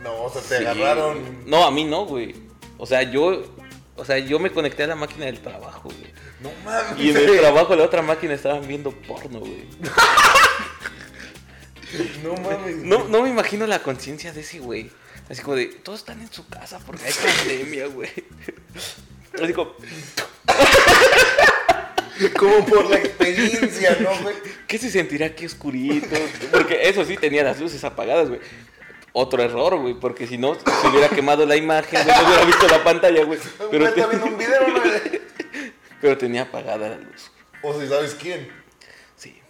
[0.02, 1.48] No, o sea, te Sí, agarraron.
[1.48, 2.34] No, a mí no, güey.
[2.78, 3.44] O sea, yo...
[3.96, 6.12] O sea, yo me conecté a la máquina del trabajo, güey.
[6.40, 6.98] No mames.
[6.98, 9.64] Y en el trabajo la otra máquina estaban viendo porno, güey.
[12.22, 12.76] No mames.
[12.78, 14.90] No, no me imagino la conciencia de ese güey.
[15.30, 18.10] Así como de, todos están en su casa porque hay pandemia, güey.
[19.40, 19.76] Así como,
[22.38, 24.34] Como por la experiencia, ¿no, güey?
[24.66, 26.16] ¿qué se sentirá aquí oscurito?
[26.50, 28.40] Porque eso sí, tenía las luces apagadas, güey.
[29.18, 32.68] Otro error, güey, porque si no, se hubiera quemado la imagen, güey, no hubiera visto
[32.68, 33.38] la pantalla, güey.
[36.02, 37.30] Pero tenía apagada la luz.
[37.62, 38.52] O si sabes quién.
[39.16, 39.40] Sí.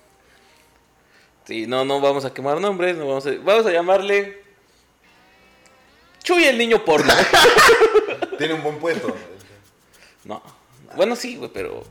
[1.45, 4.41] Sí, no, no vamos a quemar nombres, no vamos a, vamos a llamarle
[6.23, 7.13] Chuy el niño porno.
[8.39, 9.17] Tiene un buen puesto.
[10.23, 10.41] No.
[10.95, 11.83] Bueno, sí, güey, pero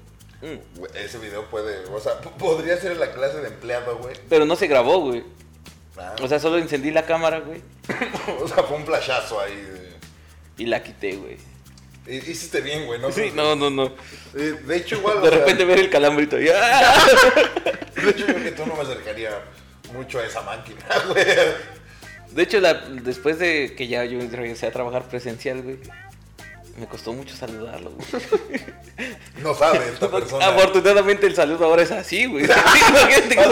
[0.41, 1.85] mm, Ese video puede.
[1.93, 4.15] O sea, podría ser en la clase de empleado, güey.
[4.29, 5.25] pero no se grabó, güey.
[6.21, 7.62] O sea, solo encendí la cámara, güey,
[8.41, 9.55] o sea, fue un flashazo ahí.
[9.55, 9.86] de-
[10.58, 11.38] y la quité, güey.
[12.08, 13.12] Hi- Hiciste bien, güey, ¿no?
[13.12, 13.86] Sí, no, no, no.
[14.36, 15.21] Eh, De hecho, igual.
[15.21, 16.39] De sea, repente ver el calambrito.
[16.39, 16.45] y.
[18.05, 19.31] De hecho, yo creo que tú no me acercaría
[19.93, 20.79] mucho a esa máquina,
[21.10, 21.25] güey.
[22.31, 25.77] De hecho, la- después de que ya yo regresé a trabajar presencial, güey,
[26.77, 28.23] me costó mucho saludarlo, güey.
[29.41, 30.47] No sabe esta persona.
[30.47, 32.45] Afortunadamente el saludo ahora es así, güey.
[32.89, 33.49] Imagínate cómo-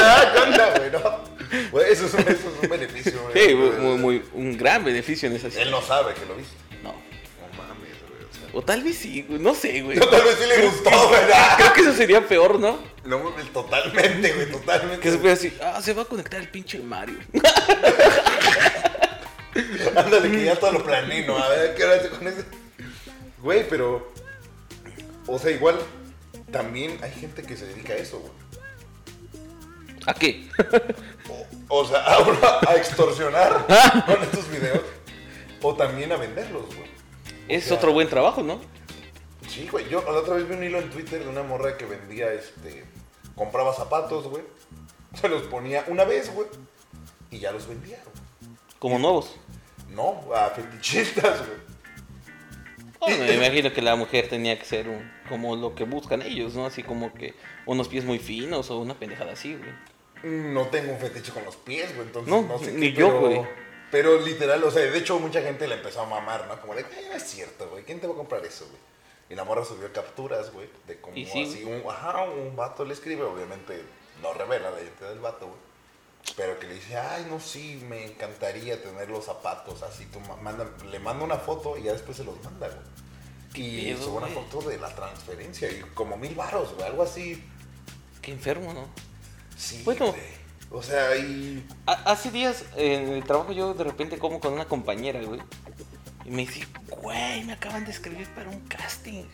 [0.00, 0.90] ah, ¿qué onda, güey?
[0.90, 1.34] No.
[1.70, 3.48] Güey, eso es un, eso es un beneficio, güey.
[3.48, 6.54] Sí, muy, muy, un gran beneficio en esa Él no sabe que lo viste.
[6.82, 6.90] No.
[6.92, 8.22] No mames, güey.
[8.24, 9.40] O sea, O tal vez sí, güey.
[9.40, 9.96] No sé, güey.
[9.96, 11.20] no, tal vez sí le gustó, güey.
[11.56, 12.78] Creo que eso sería peor, ¿no?
[13.04, 13.18] No
[13.52, 15.00] totalmente, güey, totalmente.
[15.00, 17.18] Que se puede decir, ah, se va a conectar el pinche Mario.
[19.96, 21.36] Ándale, que ya todo lo planeé, ¿no?
[21.36, 22.44] A ver, ¿qué hora hace con ese?
[23.42, 24.12] Güey, pero.
[25.26, 25.78] O sea, igual.
[26.50, 28.32] También hay gente que se dedica a eso, güey.
[30.06, 30.48] ¿A qué?
[31.68, 33.66] O, o sea, a, a extorsionar
[34.06, 34.80] con estos videos.
[35.62, 36.90] O también a venderlos, güey.
[37.48, 38.60] Es sea- otro buen trabajo, ¿no?
[39.48, 39.88] Sí, güey.
[39.88, 42.84] Yo la otra vez vi un hilo en Twitter de una morra que vendía, este.
[43.34, 44.42] Compraba zapatos, güey.
[45.20, 46.46] Se los ponía una vez, güey.
[47.30, 48.23] Y ya los vendía, güey.
[48.78, 49.34] Como nuevos.
[49.90, 53.18] No, a fetichistas, güey.
[53.18, 56.64] Me imagino que la mujer tenía que ser un- como lo que buscan ellos, ¿no?
[56.66, 57.34] Así como que
[57.66, 59.70] unos pies muy finos o una pendejada así, güey.
[60.52, 63.08] No tengo un fetiche con los pies, güey, entonces No, no, sé ni qué, yo,
[63.08, 63.64] pero- güey.
[63.90, 66.58] Pero literal, o sea, de hecho mucha gente le empezó a mamar, ¿no?
[66.60, 68.78] Como de, "Ay, no es cierto, güey, ¿quién te va a comprar eso, güey?
[69.30, 72.94] Y la morra subió capturas, güey, de como sí, así, un, ajá, un vato le
[72.94, 73.82] escribe, obviamente
[74.22, 75.58] no revela la identidad del vato, güey.
[76.36, 80.06] Pero que le dice, ay, no, sí, me encantaría tener los zapatos así.
[80.06, 82.80] Tú ma- manda, le manda una foto y ya después se los manda, güey.
[83.54, 84.34] Y pedo, sube una güey?
[84.34, 87.42] foto de la transferencia y como mil varos, güey, algo así.
[88.20, 88.86] Qué enfermo, ¿no?
[89.56, 90.06] Sí, Bueno.
[90.10, 90.44] güey.
[90.70, 94.64] O sea, y Ha- Hace días en el trabajo yo de repente como con una
[94.64, 95.40] compañera, güey.
[96.24, 99.24] Y me dice, güey, me acaban de escribir para un casting.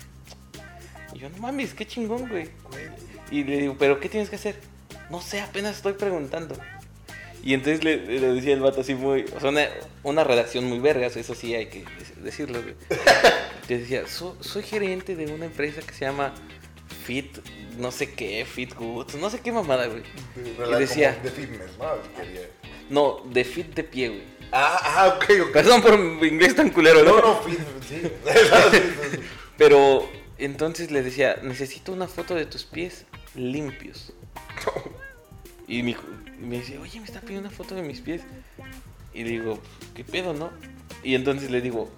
[1.14, 2.50] Y yo, no mames, qué chingón, güey.
[2.70, 2.88] Güey,
[3.30, 4.60] Y le digo, ¿pero qué tienes que hacer?
[5.08, 6.56] No sé, apenas estoy preguntando.
[7.42, 9.24] Y entonces le, le decía el vato así muy...
[9.34, 9.66] O sea, una,
[10.02, 12.74] una redacción muy vergas, eso sí hay que dec- decirlo, güey.
[13.68, 16.34] Decía, "So- soy gerente de una empresa que se llama
[17.04, 17.38] Fit,
[17.78, 20.02] no sé qué, Fit Goods, no sé qué mamada, güey.
[20.36, 21.86] Y decía- De fitness, ¿no?
[22.90, 24.22] No, de Fit de pie, güey.
[24.52, 25.52] Ah, ah, ok, ok.
[25.52, 27.16] Perdón por mi inglés tan culero, ¿no?
[27.20, 28.02] No, no, fit, sí.
[29.56, 34.12] Pero entonces le decía, necesito una foto de tus pies limpios.
[35.70, 35.96] Y me,
[36.40, 38.22] me decía, oye, me está pidiendo una foto de mis pies.
[39.14, 39.60] Y le digo,
[39.94, 40.50] ¿qué pedo, no?
[41.04, 41.88] Y entonces le digo,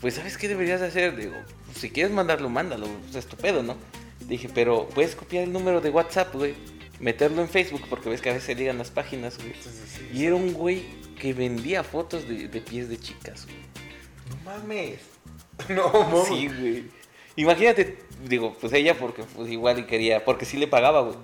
[0.00, 1.14] pues ¿sabes qué deberías de hacer?
[1.14, 1.34] Digo,
[1.66, 3.76] "Pues, si quieres mandarlo, mándalo, pues es tu pedo, ¿no?
[4.20, 6.54] Dije, pero puedes copiar el número de WhatsApp, güey.
[7.00, 9.52] Meterlo en Facebook, porque ves que a veces se ligan las páginas, güey.
[9.54, 10.18] Sí, sí, sí.
[10.18, 10.84] Y era un güey
[11.20, 13.58] que vendía fotos de, de pies de chicas, güey.
[14.30, 15.00] No mames.
[15.68, 16.28] No, mames.
[16.28, 16.84] Sí, güey.
[17.36, 21.16] Imagínate, digo, pues ella porque pues igual y quería, porque sí le pagaba, güey.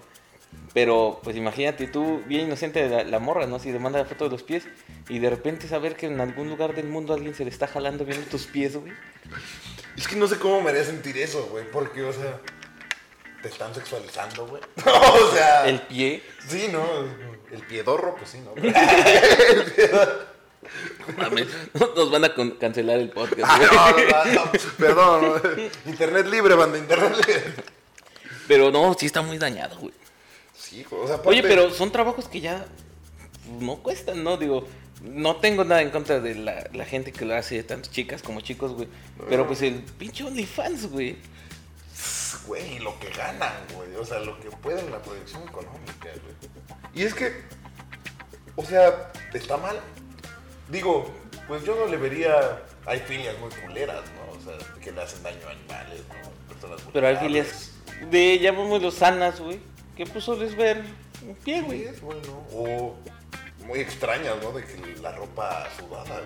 [0.75, 3.59] Pero pues imagínate tú, bien inocente de la, la morra, ¿no?
[3.61, 4.65] Si le manda la foto de los pies
[5.09, 8.05] y de repente saber que en algún lugar del mundo alguien se le está jalando
[8.05, 8.93] viendo tus pies, güey.
[9.97, 11.65] Es que no sé cómo me haría sentir eso, güey.
[11.71, 12.41] Porque, o sea,
[13.41, 14.63] te están sexualizando, güey.
[14.85, 15.69] o sea.
[15.69, 16.23] El pie.
[16.49, 16.85] Sí, ¿no?
[17.53, 18.53] El piedorro, pues sí, ¿no?
[21.19, 21.47] Mames,
[21.95, 25.43] nos van a cancelar el podcast, Ah, no, no, no, perdón.
[25.87, 27.55] Internet libre, banda, internet libre.
[28.49, 29.93] Pero no, sí está muy dañado, güey.
[30.69, 32.67] Sí, o sea, Oye, pero son trabajos que ya
[33.61, 34.37] no cuestan, ¿no?
[34.37, 34.67] Digo,
[35.03, 38.41] no tengo nada en contra de la, la gente que lo hace, tanto chicas como
[38.41, 38.89] chicos, güey.
[39.29, 41.17] Pero pues el pinche OnlyFans, güey.
[42.47, 43.95] Güey, lo que ganan, güey.
[43.97, 46.35] O sea, lo que pueden la proyección económica, güey.
[46.95, 47.43] Y es que,
[48.57, 49.79] o sea, está mal.
[50.71, 51.11] Digo,
[51.47, 52.63] pues yo no le vería.
[52.87, 54.39] Hay filias muy culeras, ¿no?
[54.39, 56.55] O sea, que le hacen daño a animales, ¿no?
[56.55, 57.73] Personas Pero hay filias
[58.11, 59.59] de, llamémoslo sanas, güey.
[59.97, 60.83] Que puso les ver
[61.27, 61.83] un pie, Sí, güey.
[61.85, 62.47] es bueno.
[62.53, 62.97] O
[63.67, 64.53] muy extrañas, ¿no?
[64.53, 66.23] De que la ropa sudada.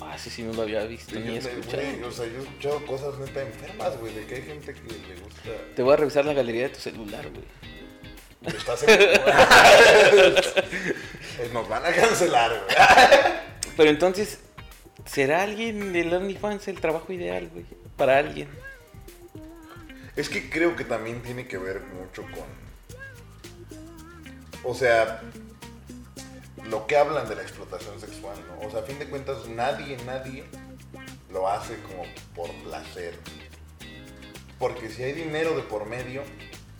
[0.00, 1.82] Ah, sí, sí, no lo había visto Yo, ni escuchado.
[1.82, 4.80] güey, o sea, yo he escuchado cosas neta enfermas, güey, de que hay gente que
[4.82, 5.50] le gusta.
[5.74, 7.44] Te voy a revisar la galería de tu celular, güey.
[8.56, 9.04] ¿Estás seguro?
[11.40, 12.76] Eh, Nos van a cancelar, güey.
[13.76, 14.40] Pero entonces,
[15.04, 17.64] ¿será alguien del OnlyFans el trabajo ideal, güey?
[17.96, 18.48] Para alguien.
[20.16, 22.67] Es que creo que también tiene que ver mucho con.
[24.70, 25.22] O sea,
[26.64, 28.68] lo que hablan de la explotación sexual, ¿no?
[28.68, 30.44] O sea, a fin de cuentas, nadie, nadie
[31.32, 32.02] lo hace como
[32.34, 33.18] por placer.
[34.58, 36.22] Porque si hay dinero de por medio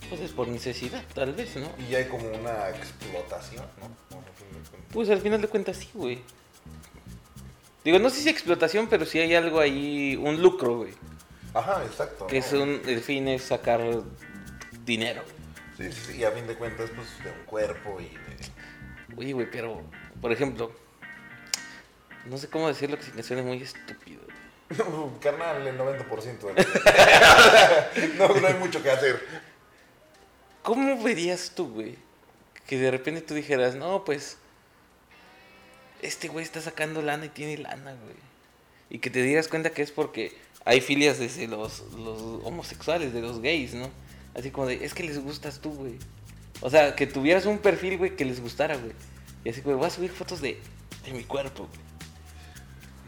[0.07, 1.67] Pues es por necesidad, tal vez, ¿no?
[1.89, 3.87] y hay como una explotación, ¿no?
[4.19, 4.79] O sea, fin.
[4.93, 6.21] Pues al final de cuentas sí, güey.
[7.83, 10.93] Digo, no sé si explotación, pero sí hay algo ahí, un lucro, güey.
[11.55, 12.27] Ajá, exacto.
[12.27, 13.81] Que es un, el fin es sacar
[14.85, 15.23] dinero.
[15.79, 19.15] Sí, sí, sí, y a fin de cuentas, pues de un cuerpo y de.
[19.15, 19.81] Oye, güey, pero,
[20.21, 20.73] por ejemplo,
[22.25, 24.21] no sé cómo decirlo que que suene muy estúpido.
[24.25, 25.19] güey.
[25.21, 29.25] Carnal, el 90% de la no, no hay mucho que hacer.
[30.63, 31.95] ¿Cómo verías tú, güey?
[32.67, 34.37] Que de repente tú dijeras, no, pues,
[36.01, 38.15] este güey está sacando lana y tiene lana, güey.
[38.89, 43.21] Y que te dieras cuenta que es porque hay filias desde los, los homosexuales, de
[43.21, 43.89] los gays, ¿no?
[44.35, 45.95] Así como de, es que les gustas tú, güey.
[46.61, 48.91] O sea, que tuvieras un perfil, güey, que les gustara, güey.
[49.43, 50.59] Y así, güey, voy a subir fotos de,
[51.05, 51.79] de mi cuerpo, güey.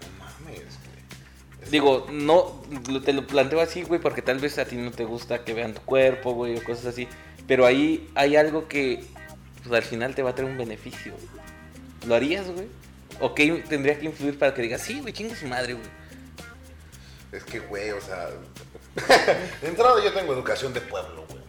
[0.01, 1.61] No mames, güey.
[1.63, 2.63] Es- Digo, no,
[3.03, 5.73] te lo planteo así, güey, porque tal vez a ti no te gusta que vean
[5.73, 7.07] tu cuerpo, güey, o cosas así.
[7.47, 9.03] Pero ahí hay algo que,
[9.63, 11.13] pues al final te va a traer un beneficio.
[11.13, 12.07] güey.
[12.07, 12.67] ¿Lo harías, güey?
[13.19, 15.85] ¿O qué tendría que influir para que digas, sí, güey, chinga su madre, güey?
[17.31, 18.29] Es que, güey, o sea.
[18.95, 21.41] De entrada yo tengo educación de pueblo, güey.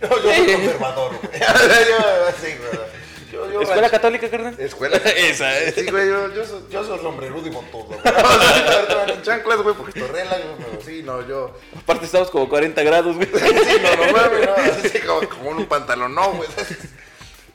[0.00, 1.40] Yo, yo soy conservador, güey.
[1.40, 1.96] yo,
[2.40, 2.86] sí, güey.
[3.32, 4.54] Yo, yo ¿Escuela rancho- católica, carnal?
[4.58, 4.96] Escuela.
[5.16, 5.72] Esa, eh.
[5.72, 8.00] Sí, güey, yo, yo, soy, yo soy hombrerudo y botudo, güey.
[9.08, 11.58] En chanclas, güey, porque torrela, güey, pero sí, no, yo.
[11.76, 13.28] Aparte estamos como 40 grados, güey.
[13.28, 14.54] Sí, no, no mames, no.
[14.86, 16.48] Así como, como en un pantalón, no, güey.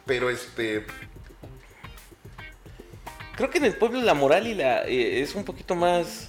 [0.05, 0.85] Pero este.
[3.35, 6.27] Creo que en el pueblo la moral y la eh, es un poquito más,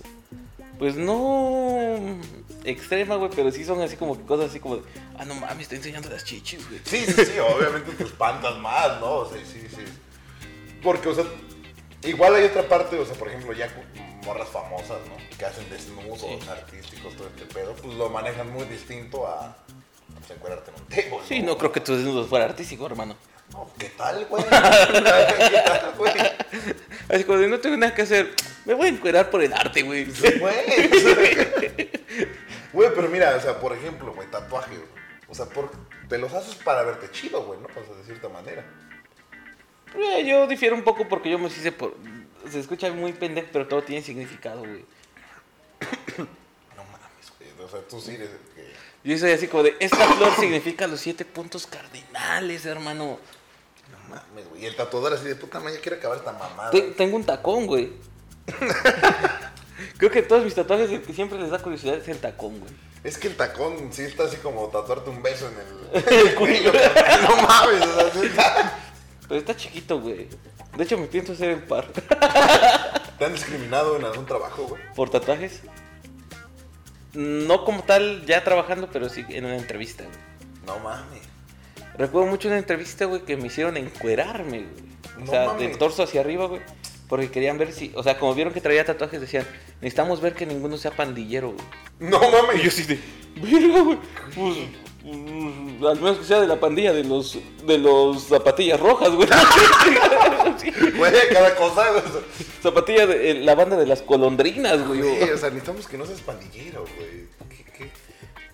[0.78, 2.18] pues no
[2.64, 4.82] extrema, güey, pero sí son así como que cosas así como de,
[5.18, 6.80] ah, no mames, estoy enseñando las chichis, güey.
[6.84, 9.10] Sí, sí, sí, obviamente te espantas más, ¿no?
[9.12, 9.84] O sea, sí, sí.
[10.82, 11.24] Porque, o sea,
[12.04, 13.68] igual hay otra parte, o sea, por ejemplo, ya
[14.24, 15.16] morras famosas, ¿no?
[15.36, 16.38] Que hacen desnudos Sí.
[16.48, 19.56] artísticos, todo este pedo, pues lo manejan muy distinto a,
[20.18, 21.26] pues, encuadrarte en un table.
[21.28, 23.16] Sí, no creo que tu desnudo fuera artístico, hermano.
[23.52, 24.42] No, ¿qué tal, güey?
[24.50, 26.12] ¿Qué tal, güey?
[27.10, 28.30] Así como de, no tengo nada que hacer,
[28.64, 30.04] me voy a encuerar por el arte, güey.
[30.06, 30.90] Güey,
[32.72, 34.88] güey, pero mira, o sea, por ejemplo, güey, tatuaje, güey.
[35.28, 35.70] O sea, por,
[36.08, 37.66] te los haces para verte chido, güey, ¿no?
[37.68, 38.64] O sea, de cierta manera.
[39.94, 41.94] Eh, yo difiero un poco porque yo me hice por...
[42.50, 44.84] Se escucha muy pendejo, pero todo tiene significado, güey.
[46.18, 47.50] No mames, güey.
[47.64, 48.72] O sea, tú sí eres el que...
[49.04, 53.18] Yo soy así como de, esta flor significa los siete puntos cardinales, hermano.
[53.90, 54.62] No mames, güey.
[54.62, 56.70] Y el tatuador así de puta madre, quiere acabar esta mamada.
[56.70, 57.92] Te- tengo un tacón, güey.
[59.96, 62.72] Creo que todos mis tatuajes el que siempre les da curiosidad es el tacón, güey.
[63.04, 66.72] Es que el tacón sí está así como tatuarte un beso en el cuello.
[67.28, 68.78] no mames, o sea, sí está-
[69.28, 70.28] Pero está chiquito, güey.
[70.76, 71.86] De hecho, me pienso hacer el par.
[73.18, 74.82] ¿Te han discriminado en algún trabajo, güey?
[74.94, 75.60] ¿Por tatuajes?
[77.14, 80.16] No como tal ya trabajando, pero sí en una entrevista, güey.
[80.66, 81.20] No mames.
[81.98, 84.92] Recuerdo mucho una entrevista, güey, que me hicieron encuerarme, güey.
[85.18, 85.68] O No sea, mames.
[85.68, 86.62] del torso hacia arriba, güey.
[87.12, 89.46] Porque querían ver si, o sea, como vieron que traía tatuajes, decían,
[89.82, 92.10] necesitamos ver que ninguno sea pandillero, güey.
[92.10, 92.58] No mames.
[92.58, 92.98] Y yo sí de,
[93.34, 93.98] verga, güey.
[94.34, 94.56] Pues,
[95.04, 99.28] mm, al menos que sea de la pandilla de los, de los zapatillas rojas, güey.
[100.96, 102.02] Güey, cada cosa, güey.
[102.62, 105.00] Zapatilla de eh, la banda de las colondrinas, güey.
[105.02, 107.26] Güey, o sea, necesitamos que no seas pandillero, güey.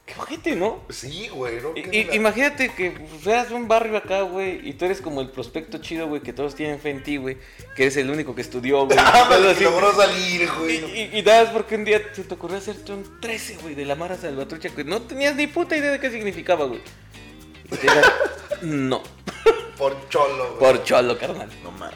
[0.09, 0.81] ¿Qué, ojete, ¿no?
[0.89, 1.71] Sí, güey, ¿no?
[1.77, 5.01] I- ¿Qué i- es la- imagínate que seas un barrio acá, güey, y tú eres
[5.03, 7.37] como el prospecto chido, güey, que todos tienen fe en ti, güey,
[7.77, 8.97] que eres el único que estudió, güey.
[9.01, 11.19] Ah, que logró salir, güey.
[11.19, 13.95] y, nada más porque un día se te ocurrió hacerte un 13, güey, de la
[13.97, 16.81] Mara Salvatrucha, que no tenías ni puta idea de qué significaba, güey.
[18.63, 19.03] No,
[19.77, 20.59] Por cholo, güey.
[20.59, 21.49] por cholo, carnal.
[21.63, 21.95] No mames,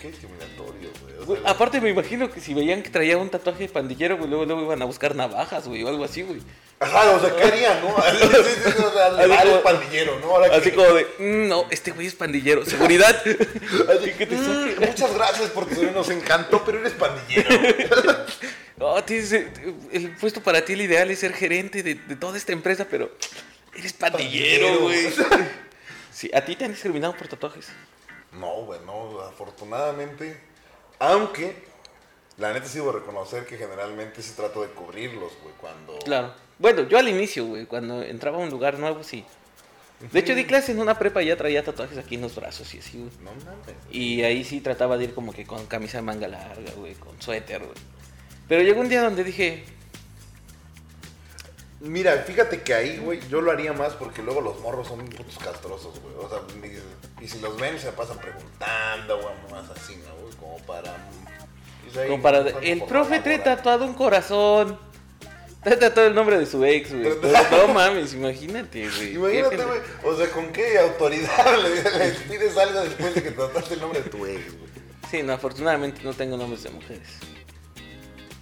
[0.00, 1.14] qué discriminatorio, güey.
[1.22, 4.16] O Güey, sea, aparte me imagino que si veían que traía un tatuaje de pandillero,
[4.18, 6.40] güey, luego, luego iban a buscar navajas, güey, o algo así, güey.
[6.82, 7.94] Ajá, o sea, ¿qué harían, no?
[8.12, 10.26] Sí, sí, sí, o sea, Así eres como- pandillero, ¿no?
[10.36, 13.16] Ahora Así que- como de, "Mm, no, este güey es pandillero, seguridad.
[13.26, 17.48] Así que te "Mm, muchas gracias por tu nos encantó, pero eres pandillero.
[18.76, 22.50] No, tienes, el puesto para ti el ideal es ser gerente de, de toda esta
[22.50, 23.12] empresa, pero
[23.76, 25.06] eres pandillero, güey.
[26.10, 27.68] Sí, a ti te han discriminado por tatuajes.
[28.32, 30.40] No, güey, no, afortunadamente.
[30.98, 31.64] Aunque,
[32.38, 35.98] la neta sí debo reconocer que generalmente sí trato de cubrirlos, güey, cuando...
[36.00, 36.34] Claro.
[36.62, 39.24] Bueno, yo al inicio, güey, cuando entraba a un lugar nuevo, sí.
[40.12, 42.72] De hecho, di clase en una prepa y ya traía tatuajes aquí en los brazos
[42.72, 43.10] y así, güey.
[43.24, 43.74] No mames.
[43.90, 47.20] Y ahí sí trataba de ir como que con camisa de manga larga, güey, con
[47.20, 47.74] suéter, güey.
[48.46, 49.64] Pero llegó un día donde dije,
[51.80, 55.36] Mira, fíjate que ahí, güey, yo lo haría más porque luego los morros son putos
[55.38, 56.14] castrosos, güey.
[56.16, 56.38] O sea,
[57.20, 60.32] y, si los ven se pasan preguntando, güey, más así, ¿no, güey?
[60.36, 60.94] Como para...
[61.82, 62.38] pues ahí, como para...
[62.60, 64.91] El profe trae tatuado un corazón.
[65.62, 67.08] Trae tatuado el nombre de su ex, güey.
[67.52, 69.14] No mames, imagínate, güey.
[69.14, 73.74] Imagínate, güey, o sea, ¿con qué autoridad le, le pides algo después de que trataste
[73.74, 74.72] el nombre de tu ex, güey?
[75.10, 77.08] Sí, no, afortunadamente no tengo nombres de mujeres.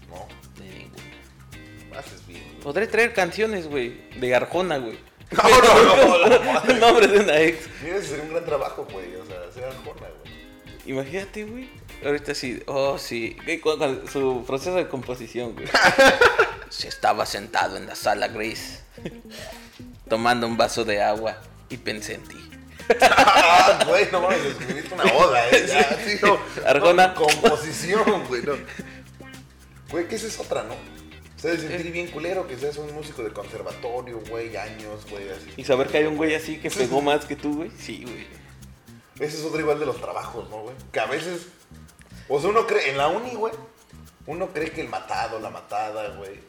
[0.09, 0.27] No,
[0.63, 1.99] De ninguna.
[1.99, 2.43] haces bien.
[2.45, 2.61] güey.
[2.61, 4.99] Podré traer canciones, güey, de Arjona, güey.
[5.31, 6.71] No, no, no, no.
[6.73, 7.69] El nombre de una ex.
[7.85, 10.41] Mira, ese sería un gran trabajo, güey, o sea, ser arjona, güey.
[10.87, 11.69] Imagínate, güey.
[12.05, 13.37] Ahorita sí, oh, sí.
[13.45, 15.67] ¿Qué- cu- cu- Su proceso de composición, güey.
[16.71, 18.81] Se estaba sentado en la sala gris,
[20.09, 21.37] tomando un vaso de agua
[21.69, 22.51] y pensé en ti.
[23.01, 25.67] Ah, güey, no mames, escribiste una oda, eh.
[25.69, 28.55] Ya, sí, no, composición, güey, no.
[29.91, 30.75] Güey, que esa es otra, ¿no?
[30.75, 35.29] O sea, de sentir bien culero que seas un músico de conservatorio, güey, años, güey,
[35.31, 35.53] así.
[35.57, 37.71] Y saber que hay un güey así que pegó más que tú, güey.
[37.79, 38.27] Sí, güey.
[39.21, 40.75] Ese es otro igual de los trabajos, ¿no, güey?
[40.93, 41.47] Que a veces.
[42.29, 42.91] O sea, uno cree.
[42.91, 43.53] En la uni, güey.
[44.27, 46.41] Uno cree que el matado, la matada, güey.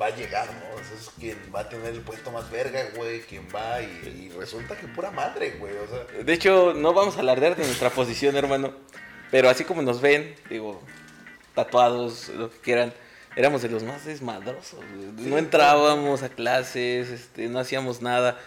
[0.00, 0.80] Va a llegar, ¿no?
[0.80, 3.20] O sea, es quien va a tener el puesto más verga, güey.
[3.22, 5.74] Quien va y, y resulta que pura madre, güey.
[5.76, 6.22] O sea.
[6.22, 8.72] De hecho, no vamos a alardear de nuestra posición, hermano.
[9.30, 10.80] Pero así como nos ven, digo,
[11.54, 12.94] tatuados, lo que quieran,
[13.36, 14.80] éramos de los más desmadrosos.
[14.94, 15.28] güey.
[15.28, 18.38] No entrábamos a clases, este, no hacíamos nada.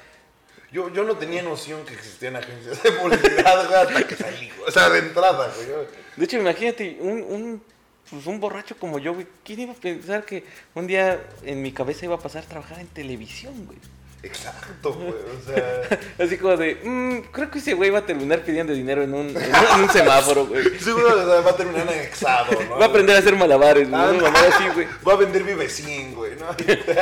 [0.71, 4.69] Yo, yo no tenía noción que existían agencias de publicidad, güey, hasta que salí, güey.
[4.69, 5.67] O sea, de entrada, güey.
[6.15, 7.63] De hecho, imagínate, un, un,
[8.09, 9.27] pues, un borracho como yo, güey.
[9.43, 10.43] ¿Quién iba a pensar que
[10.75, 13.77] un día en mi cabeza iba a pasar a trabajar en televisión, güey?
[14.23, 15.09] Exacto, güey.
[15.09, 15.99] O sea.
[16.23, 19.29] Así como de, "Mm, creo que ese güey va a terminar pidiendo dinero en un,
[19.29, 19.43] en un-
[19.75, 20.77] en un semáforo, güey.
[20.79, 22.77] Seguro va a terminar anexado, ¿no?
[22.77, 23.99] Va a aprender a hacer malabares, güey.
[23.99, 24.13] Ah,
[24.55, 24.87] así, güey.
[25.07, 26.45] Va a vender Vive 100, güey, ¿no?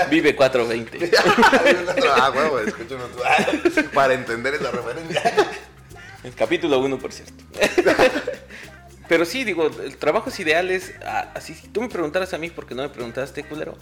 [0.09, 1.11] Vive 420.
[2.15, 3.21] ah, güey, escúchame tú.
[3.25, 3.45] Ah,
[3.93, 5.21] Para entender esa referencia.
[6.23, 7.43] El capítulo 1, por cierto.
[9.09, 11.55] Pero sí, digo, el trabajo es ideal es ah, así.
[11.55, 13.75] Si tú me preguntaras a mí, porque no me preguntaste, culero.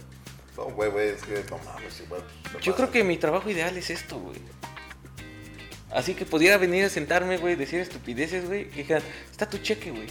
[0.55, 2.01] No, güey, güey, es que no mames.
[2.01, 4.39] ¿qué Yo creo que mi trabajo ideal es esto, güey.
[5.91, 9.91] Así que pudiera venir a sentarme, güey, decir estupideces, güey, y dijeran, está tu cheque,
[9.91, 10.07] güey.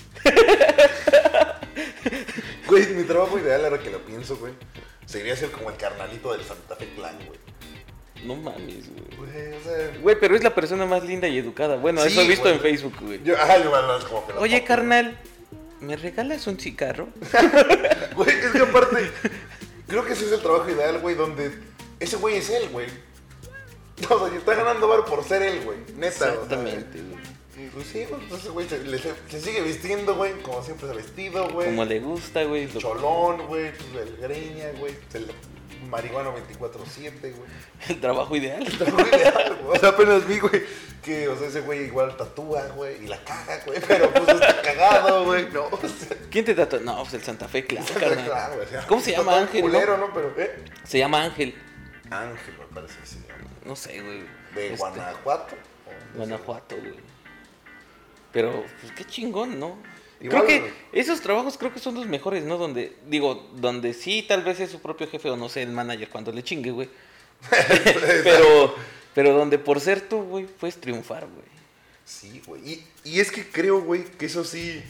[2.66, 4.52] Güey, mi trabajo ideal, ahora que lo pienso, güey.
[5.06, 7.38] Sería ser como el carnalito del Santa Fe Clan, güey.
[8.24, 9.30] No mames, güey.
[9.30, 9.98] Güey, o sea.
[10.02, 11.76] Güey, pero es la persona más linda y educada.
[11.76, 12.54] Bueno, Sí, eso he visto güey.
[12.54, 13.22] en Facebook, güey.
[13.22, 15.16] Yo, ajá, yo, bueno, es como que la Oye, carnal,
[15.80, 17.08] ¿me regalas un cigarro?
[18.16, 19.10] Güey, es que aparte,
[19.86, 21.52] creo que ese es el trabajo ideal, güey, donde
[22.00, 22.86] ese güey es él, güey.
[24.10, 25.78] O sea, está ganando bar por ser él, güey.
[25.96, 27.68] Neta, Exactamente, güey.
[27.70, 30.96] pues sí, güey, entonces, güey, se, le- se sigue vistiendo, güey, como siempre se ha
[30.96, 31.68] vestido, güey.
[31.68, 32.68] Como le gusta, güey.
[32.76, 35.26] Cholón, güey, pues el greña, güey, el
[35.88, 37.50] marihuano 24-7, güey.
[37.88, 38.66] El trabajo ideal.
[38.66, 39.76] Está muy ideal, güey.
[39.76, 40.62] O sea, apenas vi, güey,
[41.02, 44.62] que, o sea, ese güey igual tatúa, güey, y la caga, güey, pero pues está
[44.62, 46.80] cagado, güey, no, o sea, ¿Quién te trató?
[46.80, 48.24] No, pues el Santa Fe, claro, está carnal.
[48.26, 50.12] claro, güey, o sea, ¿Cómo se llama Ángel, culero, ¿no?
[50.12, 50.64] Pero, ¿eh?
[50.84, 51.54] Se llama Ángel.
[52.10, 53.50] Ángel, me parece que se llama.
[53.64, 54.22] No sé, güey.
[54.54, 55.56] ¿De Este, Guanajuato?
[56.14, 56.94] Guanajuato, güey.
[58.32, 59.76] Pero, pues qué chingón, ¿no?
[60.20, 62.56] Igual, creo que esos trabajos creo que son los mejores, ¿no?
[62.56, 66.08] Donde, digo, donde sí tal vez es su propio jefe o no sé, el manager
[66.08, 66.88] cuando le chingue, güey.
[68.24, 68.74] pero,
[69.14, 71.46] pero donde por ser tú, güey, puedes triunfar, güey.
[72.06, 72.62] Sí, güey.
[72.64, 74.82] Y, y es que creo, güey, que eso sí.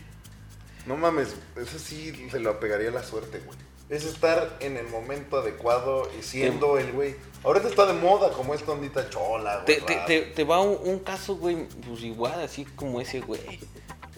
[0.87, 3.59] No mames, eso sí se lo apegaría a la suerte, güey.
[3.89, 7.17] Es estar en el momento adecuado y siendo el güey.
[7.43, 9.81] Ahorita está de moda como esta ondita chola, güey.
[9.81, 13.41] Te, te, te va un, un caso, güey, pues igual, así como ese, güey.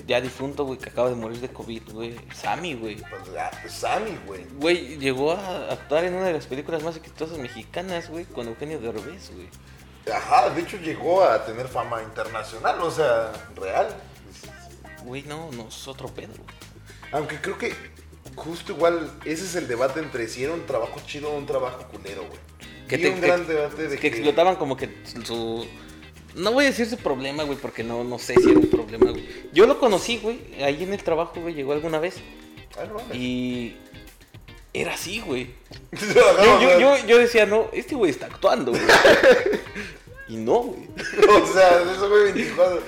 [0.06, 2.16] Ya difunto, güey, que acaba de morir de COVID, güey.
[2.34, 2.96] Sammy, güey.
[2.96, 4.44] Pues, ah, pues, Sammy, güey.
[4.58, 8.78] Güey, llegó a actuar en una de las películas más exitosas mexicanas, güey, con Eugenio
[8.80, 9.48] Derbez, güey.
[10.14, 13.88] Ajá, de hecho llegó a tener fama internacional, o sea, real.
[15.04, 16.56] Güey, no, no, es otro pedo, güey.
[17.12, 17.74] Aunque creo que
[18.34, 21.86] justo igual ese es el debate entre si era un trabajo chido o un trabajo
[21.88, 22.38] culero, güey.
[22.88, 24.88] Que te- un gran debate de que, que, explotaban como que
[25.24, 25.66] su...
[26.34, 29.10] No voy a decir su problema, güey, porque no, no sé si era un problema,
[29.10, 29.26] güey.
[29.52, 32.16] Yo lo conocí, güey, ahí en el trabajo, güey, llegó alguna vez.
[32.78, 33.14] Ah, no.
[33.14, 33.76] Y...
[34.74, 35.54] Era así, güey.
[35.92, 38.82] Yo, yo, o sea, yo, yo decía, no, este güey está actuando, güey.
[40.28, 40.82] Y no, güey.
[41.42, 42.82] O sea, eso fue 24.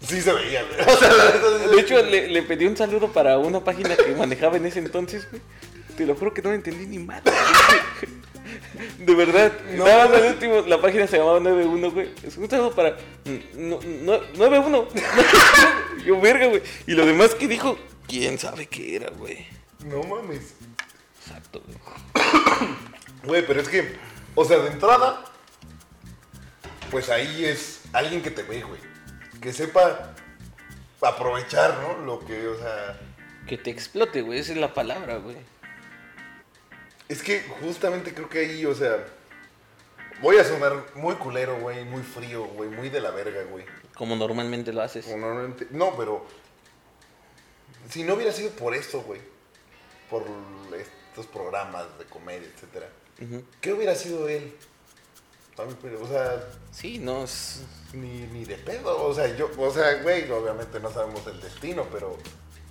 [0.00, 0.94] Sí se veía, güey.
[0.94, 4.66] O sea, De hecho, le, le pedí un saludo para una página que manejaba en
[4.66, 5.42] ese entonces, güey.
[5.96, 7.32] Te lo juro que no entendí ni madre.
[8.98, 9.84] De verdad, No.
[9.84, 12.10] nada más el último, la página se llamaba 91, güey.
[12.22, 12.96] Es un saludo para
[13.54, 14.88] no, no, 91.
[16.04, 16.62] Yo, verga, güey.
[16.86, 19.46] Y lo demás que dijo, quién sabe qué era, güey.
[19.84, 20.54] No mames.
[21.20, 21.78] Exacto, güey.
[23.24, 23.96] Güey, pero es que,
[24.34, 25.24] o sea, de entrada,
[26.90, 28.80] pues ahí es alguien que te ve, güey.
[29.40, 30.12] Que sepa
[31.02, 32.04] aprovechar, ¿no?
[32.04, 33.00] Lo que, o sea.
[33.46, 34.38] Que te explote, güey.
[34.40, 35.36] Esa es la palabra, güey.
[37.08, 39.06] Es que justamente creo que ahí, o sea.
[40.22, 43.66] Voy a sonar muy culero, güey, muy frío, güey, muy de la verga, güey.
[43.94, 45.04] Como normalmente lo haces.
[45.04, 46.24] Como normalmente- No, pero.
[47.90, 49.20] Si no hubiera sido por esto, güey.
[50.10, 50.24] Por
[50.76, 52.88] estos programas de comedia, etcétera.
[53.60, 54.54] ¿Qué hubiera sido él?
[55.58, 57.62] O sea, Sí, no es...
[57.94, 59.06] ni, ni de pedo.
[59.06, 62.18] O sea, yo, o sea, güey, obviamente no sabemos el destino, pero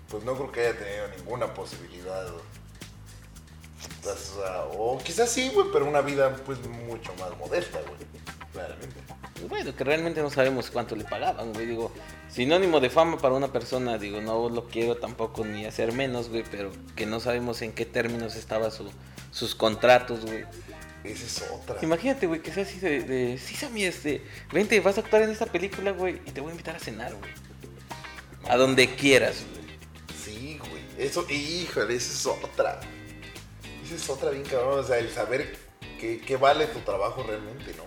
[0.10, 2.28] pues no creo que haya tenido ninguna posibilidad.
[4.04, 8.00] O, sea, o quizás sí, güey, pero una vida pues mucho más modesta, güey.
[8.54, 8.96] Claramente.
[9.34, 11.66] Pues Bueno, que realmente no sabemos cuánto le pagaban, güey.
[11.66, 11.92] Digo,
[12.30, 16.44] sinónimo de fama para una persona, digo, no lo quiero tampoco ni hacer menos, güey,
[16.50, 18.90] pero que no sabemos en qué términos estaban su,
[19.32, 20.46] sus contratos, güey.
[21.04, 21.78] Esa es otra.
[21.82, 25.30] Imagínate, güey, que sea así de, de, sí, Sammy, este, vente, vas a actuar en
[25.30, 27.32] esta película, güey, y te voy a invitar a cenar, güey.
[28.48, 29.78] A donde quieras, güey.
[30.24, 30.84] Sí, güey.
[30.98, 32.80] Eso, híjole, esa es otra.
[33.86, 34.80] Esa es otra bien cabrón.
[34.80, 35.56] O sea, el saber
[36.00, 37.84] qué, qué vale tu trabajo realmente, ¿no?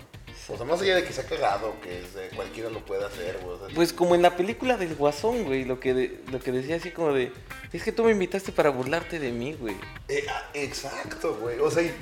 [0.51, 3.55] O sea, más allá de que sea cagado, que este, cualquiera lo pueda hacer, güey.
[3.55, 6.51] o sea, Pues como en la película del Guasón, güey, lo que, de- lo que
[6.51, 7.31] decía así como de,
[7.71, 9.75] es que tú me invitaste para burlarte de mí, güey.
[10.07, 11.59] Eh, ah, exacto, güey.
[11.59, 11.93] O sea, y,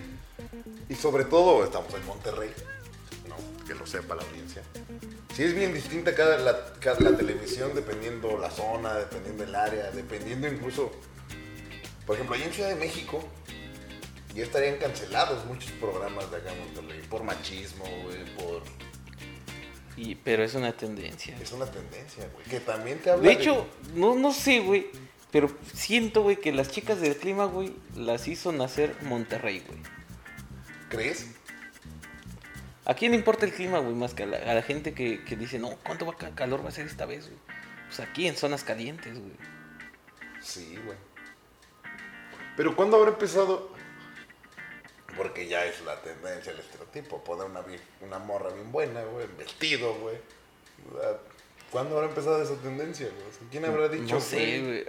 [0.87, 2.49] y sobre todo estamos en Monterrey,
[3.27, 3.35] ¿no?
[3.67, 4.61] Que lo sepa la audiencia.
[5.35, 9.91] Sí es bien distinta cada la, cada la televisión dependiendo la zona, dependiendo el área,
[9.91, 10.89] dependiendo incluso,
[12.05, 13.21] por ejemplo, ahí en Ciudad de México
[14.37, 18.63] ya estarían cancelados muchos programas de acá en Monterrey por machismo, güey, por...
[19.95, 21.35] Y, pero es una tendencia.
[21.41, 24.87] Es una tendencia, güey, que también te habla De hecho, no, no sé, güey.
[25.31, 29.79] Pero siento, güey, que las chicas del clima, güey, las hizo nacer Monterrey, güey.
[30.89, 31.27] ¿Crees?
[32.85, 33.93] ¿A quién le importa el clima, güey?
[33.93, 36.63] Más que a la, a la gente que, que dice, no, ¿cuánto va, ca- calor
[36.63, 37.39] va a ser esta vez, güey?
[37.87, 39.33] Pues aquí en zonas calientes, güey.
[40.41, 40.97] Sí, güey.
[42.55, 43.75] Pero ¿cuándo habrá empezado?
[45.17, 47.23] Porque ya es la tendencia, el estereotipo.
[47.23, 47.63] Poner una,
[48.01, 50.15] una morra bien buena, güey, vestido, güey.
[50.99, 51.17] Sea,
[51.71, 53.49] ¿Cuándo habrá empezado esa tendencia, güey?
[53.51, 54.15] ¿Quién habrá dicho?
[54.15, 54.85] No sé,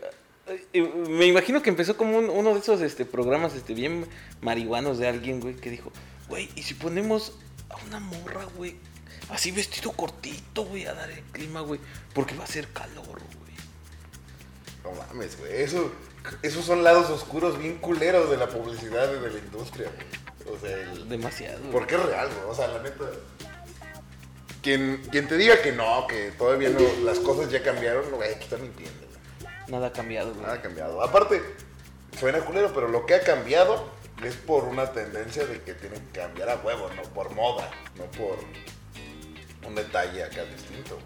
[0.73, 0.89] güey.
[1.09, 4.07] me imagino que empezó como un- uno de esos este, programas este, bien
[4.41, 5.91] marihuanos de alguien, güey, que dijo,
[6.29, 7.33] güey, ¿y si ponemos
[7.69, 8.77] a una morra, güey,
[9.31, 11.81] así vestido cortito, güey, a dar el clima, güey?
[12.15, 13.49] Porque va a ser calor, güey.
[14.85, 15.53] No mames, güey.
[15.63, 15.91] Eso,
[16.43, 20.57] esos son lados oscuros bien culeros de la publicidad y de la industria, güey.
[20.57, 21.61] O sea, el- Demasiado.
[21.71, 22.51] porque es real, güey.
[22.51, 23.05] O sea, la neta.
[24.63, 28.41] Quien, quien te diga que no, que todavía no, las cosas ya cambiaron, güey, te
[28.45, 29.53] está mintiendo, güey.
[29.69, 30.43] Nada ha cambiado, güey.
[30.43, 31.03] Nada ha cambiado.
[31.03, 31.43] Aparte,
[32.19, 33.89] suena culero, pero lo que ha cambiado
[34.25, 38.05] es por una tendencia de que tienen que cambiar a huevo, no por moda, no
[38.11, 38.39] por
[39.67, 40.99] un detalle acá distinto.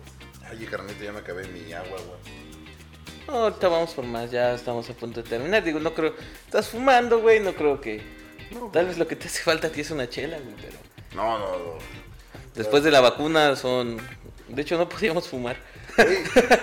[0.49, 2.62] Ay, carnita, ya me acabé mi agua, güey.
[3.27, 5.63] No, ahorita vamos por más, ya estamos a punto de terminar.
[5.63, 6.15] Digo, no creo.
[6.47, 8.03] Estás fumando, güey, no creo que.
[8.73, 10.79] Tal vez lo que te hace falta a ti es una chela, güey, pero.
[11.15, 11.79] No, no, no.
[12.55, 13.99] Después de la vacuna son.
[14.49, 15.57] De hecho, no podíamos fumar.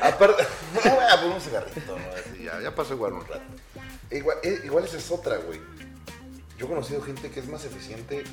[0.01, 0.43] Aparte,
[0.73, 2.03] no voy a poner un cigarrito, ¿no?
[2.13, 3.41] Así, ya, ya pasó igual un rato.
[4.11, 5.59] Igual, eh, igual esa es otra, güey.
[6.57, 8.23] Yo he conocido gente que es más eficiente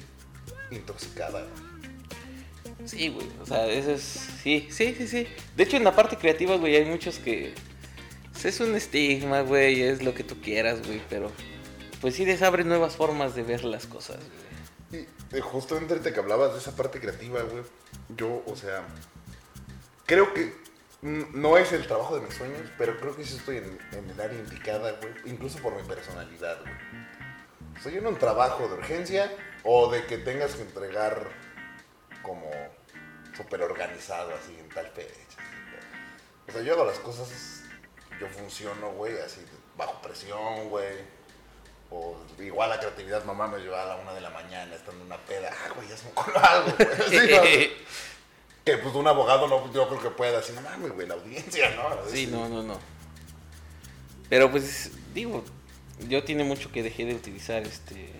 [0.70, 1.43] intoxicada.
[1.43, 2.89] güey.
[2.89, 3.27] Sí, güey.
[3.41, 4.03] O sea, eso es.
[4.43, 5.27] Sí, sí, sí, sí.
[5.57, 7.55] De hecho, en la parte creativa, güey, hay muchos que.
[8.43, 11.30] Pues, Es un estigma, güey, es lo que tú quieras, güey, pero.
[12.01, 15.03] Pues sí les abre nuevas formas de ver las cosas, güey.
[15.03, 17.64] Y eh, justamente ahorita que hablabas de esa parte creativa, güey,
[18.16, 18.87] yo, o sea,
[20.05, 20.55] creo que
[21.03, 24.39] no es el trabajo de mis sueños, pero creo que sí estoy en, el área
[24.39, 26.74] indicada, güey, incluso por mi personalidad, güey.
[27.82, 29.32] Soy en un trabajo de urgencia
[29.62, 31.28] o de que tengas que entregar
[32.22, 32.51] como
[33.37, 35.39] súper organizado, así, en tal fecha.
[36.49, 37.55] O sea, yo hago las cosas,
[38.20, 39.40] yo funciono, güey, así,
[39.76, 41.16] bajo presión, güey.
[41.90, 45.06] O igual la creatividad, mamá me lleva a la una de la mañana estando en
[45.06, 45.50] una peda.
[45.52, 46.88] Ah, güey, ya se me ocurrió algo, güey.
[47.08, 47.42] Sí, ¿no?
[48.64, 51.70] Que pues un abogado no, yo creo que pueda decir, no mames, güey, la audiencia,
[51.76, 52.10] ¿no?
[52.10, 52.80] Sí, no, no, no.
[54.28, 55.44] Pero pues, digo,
[56.08, 58.12] yo tiene mucho que dejé de utilizar este.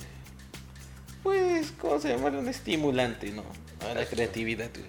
[1.25, 2.29] Pues, ¿cómo se llama?
[2.29, 3.45] Un estimulante, ¿no?
[3.81, 4.87] A la creatividad, güey.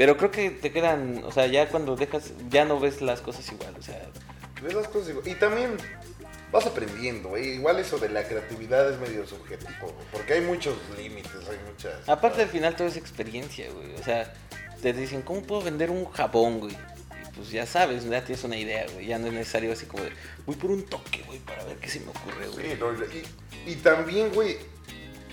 [0.00, 3.46] Pero creo que te quedan, o sea, ya cuando dejas, ya no ves las cosas
[3.52, 4.00] igual, o sea,
[4.62, 5.28] Ves las cosas igual.
[5.28, 5.76] Y también
[6.50, 7.56] vas aprendiendo, güey.
[7.56, 12.08] Igual eso de la creatividad es medio subjetivo, Porque hay muchos límites, hay muchas.
[12.08, 14.32] aparte al final todo es experiencia, güey, o sea,
[14.80, 16.72] te dicen, ¿cómo puedo vender un jabón, güey?
[16.72, 20.04] Y pues ya sabes, ya tienes una idea, güey, ya no es necesario así como
[20.04, 20.12] de,
[20.46, 22.70] voy por un toque, güey, para ver qué se me ocurre, güey.
[22.70, 22.90] Sí, no,
[23.66, 24.56] y, y también, güey,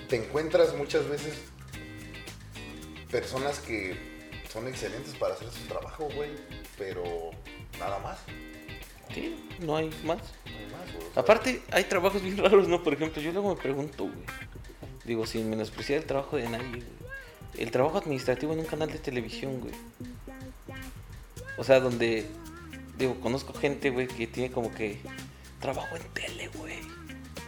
[0.09, 1.35] te encuentras muchas veces
[3.09, 4.16] personas que
[4.57, 6.31] son excelentes para hacer su trabajo, güey,
[6.79, 7.03] pero
[7.79, 8.17] nada más.
[9.13, 10.17] Sí, no hay más.
[10.17, 12.83] No hay más, güey, o sea, Aparte, hay trabajos bien raros, ¿no?
[12.83, 14.25] Por ejemplo, yo luego me pregunto, güey.
[15.05, 16.83] Digo, sin menospreciar el trabajo de nadie, güey.
[17.57, 19.73] El trabajo administrativo en un canal de televisión, güey.
[21.57, 22.25] O sea, donde,
[22.97, 24.99] digo, conozco gente, güey, que tiene como que
[25.61, 26.79] trabajo en tele, güey.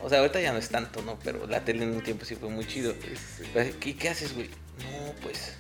[0.04, 1.18] O sea, ahorita ya no es tanto, ¿no?
[1.24, 2.94] Pero la tele en un tiempo sí fue muy chido.
[2.94, 3.74] sí.
[3.80, 4.48] ¿Qué, qué haces, güey?
[4.48, 5.58] No, pues.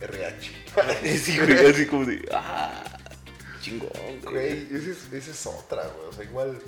[0.00, 0.50] RH.
[1.18, 2.28] Sí, güey, así como de.
[2.32, 2.82] Ah,
[3.60, 3.90] chingón,
[4.22, 6.08] Güey, esa es, esa es otra, güey.
[6.08, 6.58] O sea, igual.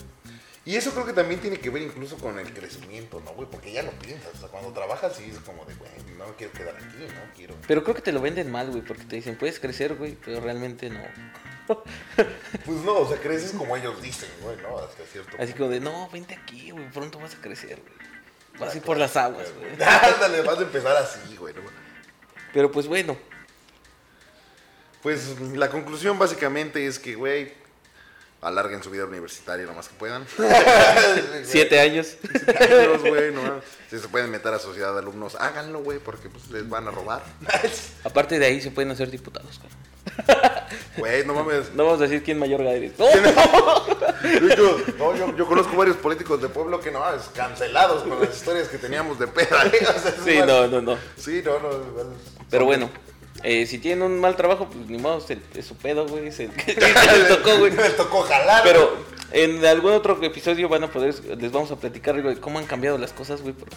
[0.64, 3.48] Y eso creo que también tiene que ver incluso con el crecimiento, ¿no, güey?
[3.48, 4.34] Porque ya lo piensas.
[4.34, 7.34] O sea, cuando trabajas sí es como de, güey, no me quiero quedar aquí, ¿no?
[7.36, 7.54] Quiero.
[7.68, 10.40] Pero creo que te lo venden mal, güey, porque te dicen, puedes crecer, güey, pero
[10.40, 11.00] realmente no.
[12.64, 14.78] Pues no, o sea, creces como ellos dicen, güey, ¿no?
[14.78, 18.06] Hasta cierto Así como de, no, vente aquí, güey, pronto vas a crecer, güey.
[18.58, 19.72] Vas a ir por las aguas, güey.
[19.72, 21.54] Ándale, vas a empezar así, güey.
[21.54, 21.85] ¿no?
[22.56, 23.18] Pero pues bueno,
[25.02, 27.52] Pues la conclusión básicamente es que, güey,
[28.40, 30.26] alarguen su vida universitaria lo más que puedan.
[31.44, 32.16] siete años.
[32.58, 33.60] años, güey, no.
[33.90, 36.92] Si se pueden meter a sociedad de alumnos, háganlo, güey, porque pues les van a
[36.92, 37.22] robar.
[38.04, 39.70] Aparte de ahí se pueden hacer diputados, güey.
[40.96, 41.72] Güey, no mames.
[41.74, 42.98] No vamos a decir quién mayor eres.
[42.98, 43.06] ¡No!
[45.14, 48.78] Yo, yo conozco varios políticos de pueblo que no, es cancelados con las historias que
[48.78, 49.66] teníamos de peda.
[49.66, 49.78] ¿eh?
[49.82, 50.96] O sea, es Sí, no, no, no.
[51.16, 51.68] Sí, no, no.
[52.50, 52.90] Pero bueno,
[53.42, 56.28] eh, si tienen un mal trabajo, pues ni modo, es, es su pedo, güey.
[56.28, 57.72] El que les tocó, güey.
[57.72, 58.62] Les tocó jalar.
[58.64, 58.96] Pero
[59.32, 62.96] en algún otro episodio van a poder, les vamos a platicar güey, cómo han cambiado
[62.98, 63.76] las cosas, güey, porque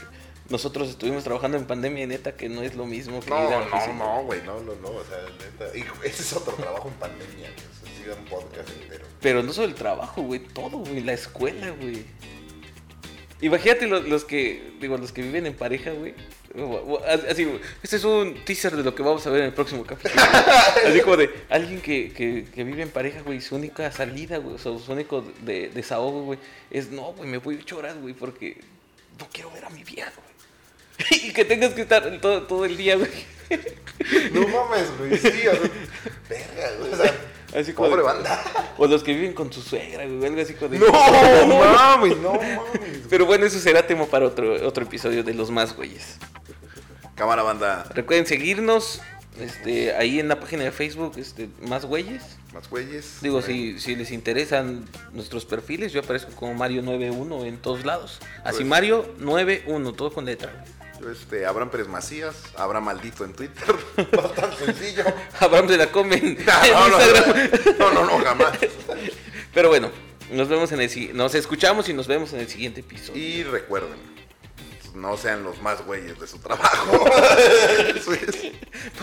[0.49, 3.43] nosotros estuvimos trabajando en pandemia y neta que no es lo mismo que ir a
[3.43, 5.77] No, la no, no, güey, no, no, no, o sea, neta.
[5.77, 7.53] Y ese es otro trabajo en pandemia, güey.
[7.53, 9.05] O sea, sí un podcast entero.
[9.21, 12.05] Pero no solo el trabajo, güey, todo, güey, la escuela, güey.
[13.41, 16.13] Imagínate los, los que, digo, los que viven en pareja, güey.
[17.29, 17.47] Así,
[17.83, 20.15] este es un teaser de lo que vamos a ver en el próximo capítulo.
[20.15, 20.87] güey.
[20.87, 24.55] Así como de alguien que, que, que vive en pareja, güey, su única salida, güey,
[24.55, 26.39] o sea, su único de, desahogo, güey,
[26.71, 28.59] es no, güey, me voy ocho horas, güey, porque
[29.19, 30.28] no quiero ver a mi güey.
[31.11, 33.09] Y que tengas que estar todo, todo el día, güey.
[34.31, 35.69] No mames, güey, sí, o sea,
[36.29, 36.93] verga, güey.
[36.93, 37.15] O sea,
[37.59, 38.43] Así como Pobre de- banda.
[38.77, 42.33] O los que viven con su suegra, güey, algo así como de- No mames, no
[42.33, 42.59] mames.
[43.09, 46.17] Pero bueno, eso será tema para otro, otro episodio de los más güeyes.
[47.15, 47.85] Cámara banda.
[47.95, 49.01] Recuerden seguirnos
[49.39, 52.21] este, ahí en la página de Facebook, este, más güeyes.
[52.53, 53.17] Más güeyes.
[53.21, 58.19] Digo, si, si les interesan nuestros perfiles, yo aparezco como Mario91 en todos lados.
[58.43, 60.63] Así Pues- Mario91, todo con letra.
[61.11, 63.75] Este, Abraham Pérez Macías, Abraham Maldito en Twitter.
[64.11, 65.03] Bastante sencillo.
[65.39, 67.49] Abraham se la comen en No, no, Instagram.
[67.79, 68.57] no, no, no, jamás.
[69.53, 69.91] Pero bueno,
[70.31, 73.21] nos vemos en el nos escuchamos y nos vemos en el siguiente episodio.
[73.21, 73.97] Y recuerden,
[74.95, 77.05] no sean los más güeyes de su trabajo.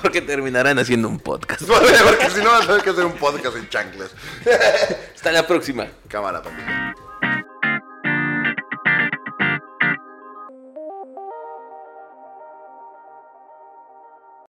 [0.03, 1.63] Porque terminarán haciendo un podcast.
[1.63, 4.11] Porque si no, vas a tener que hacer un podcast en chanclas.
[5.15, 5.87] Hasta la próxima.
[6.09, 6.63] Cámara, papi.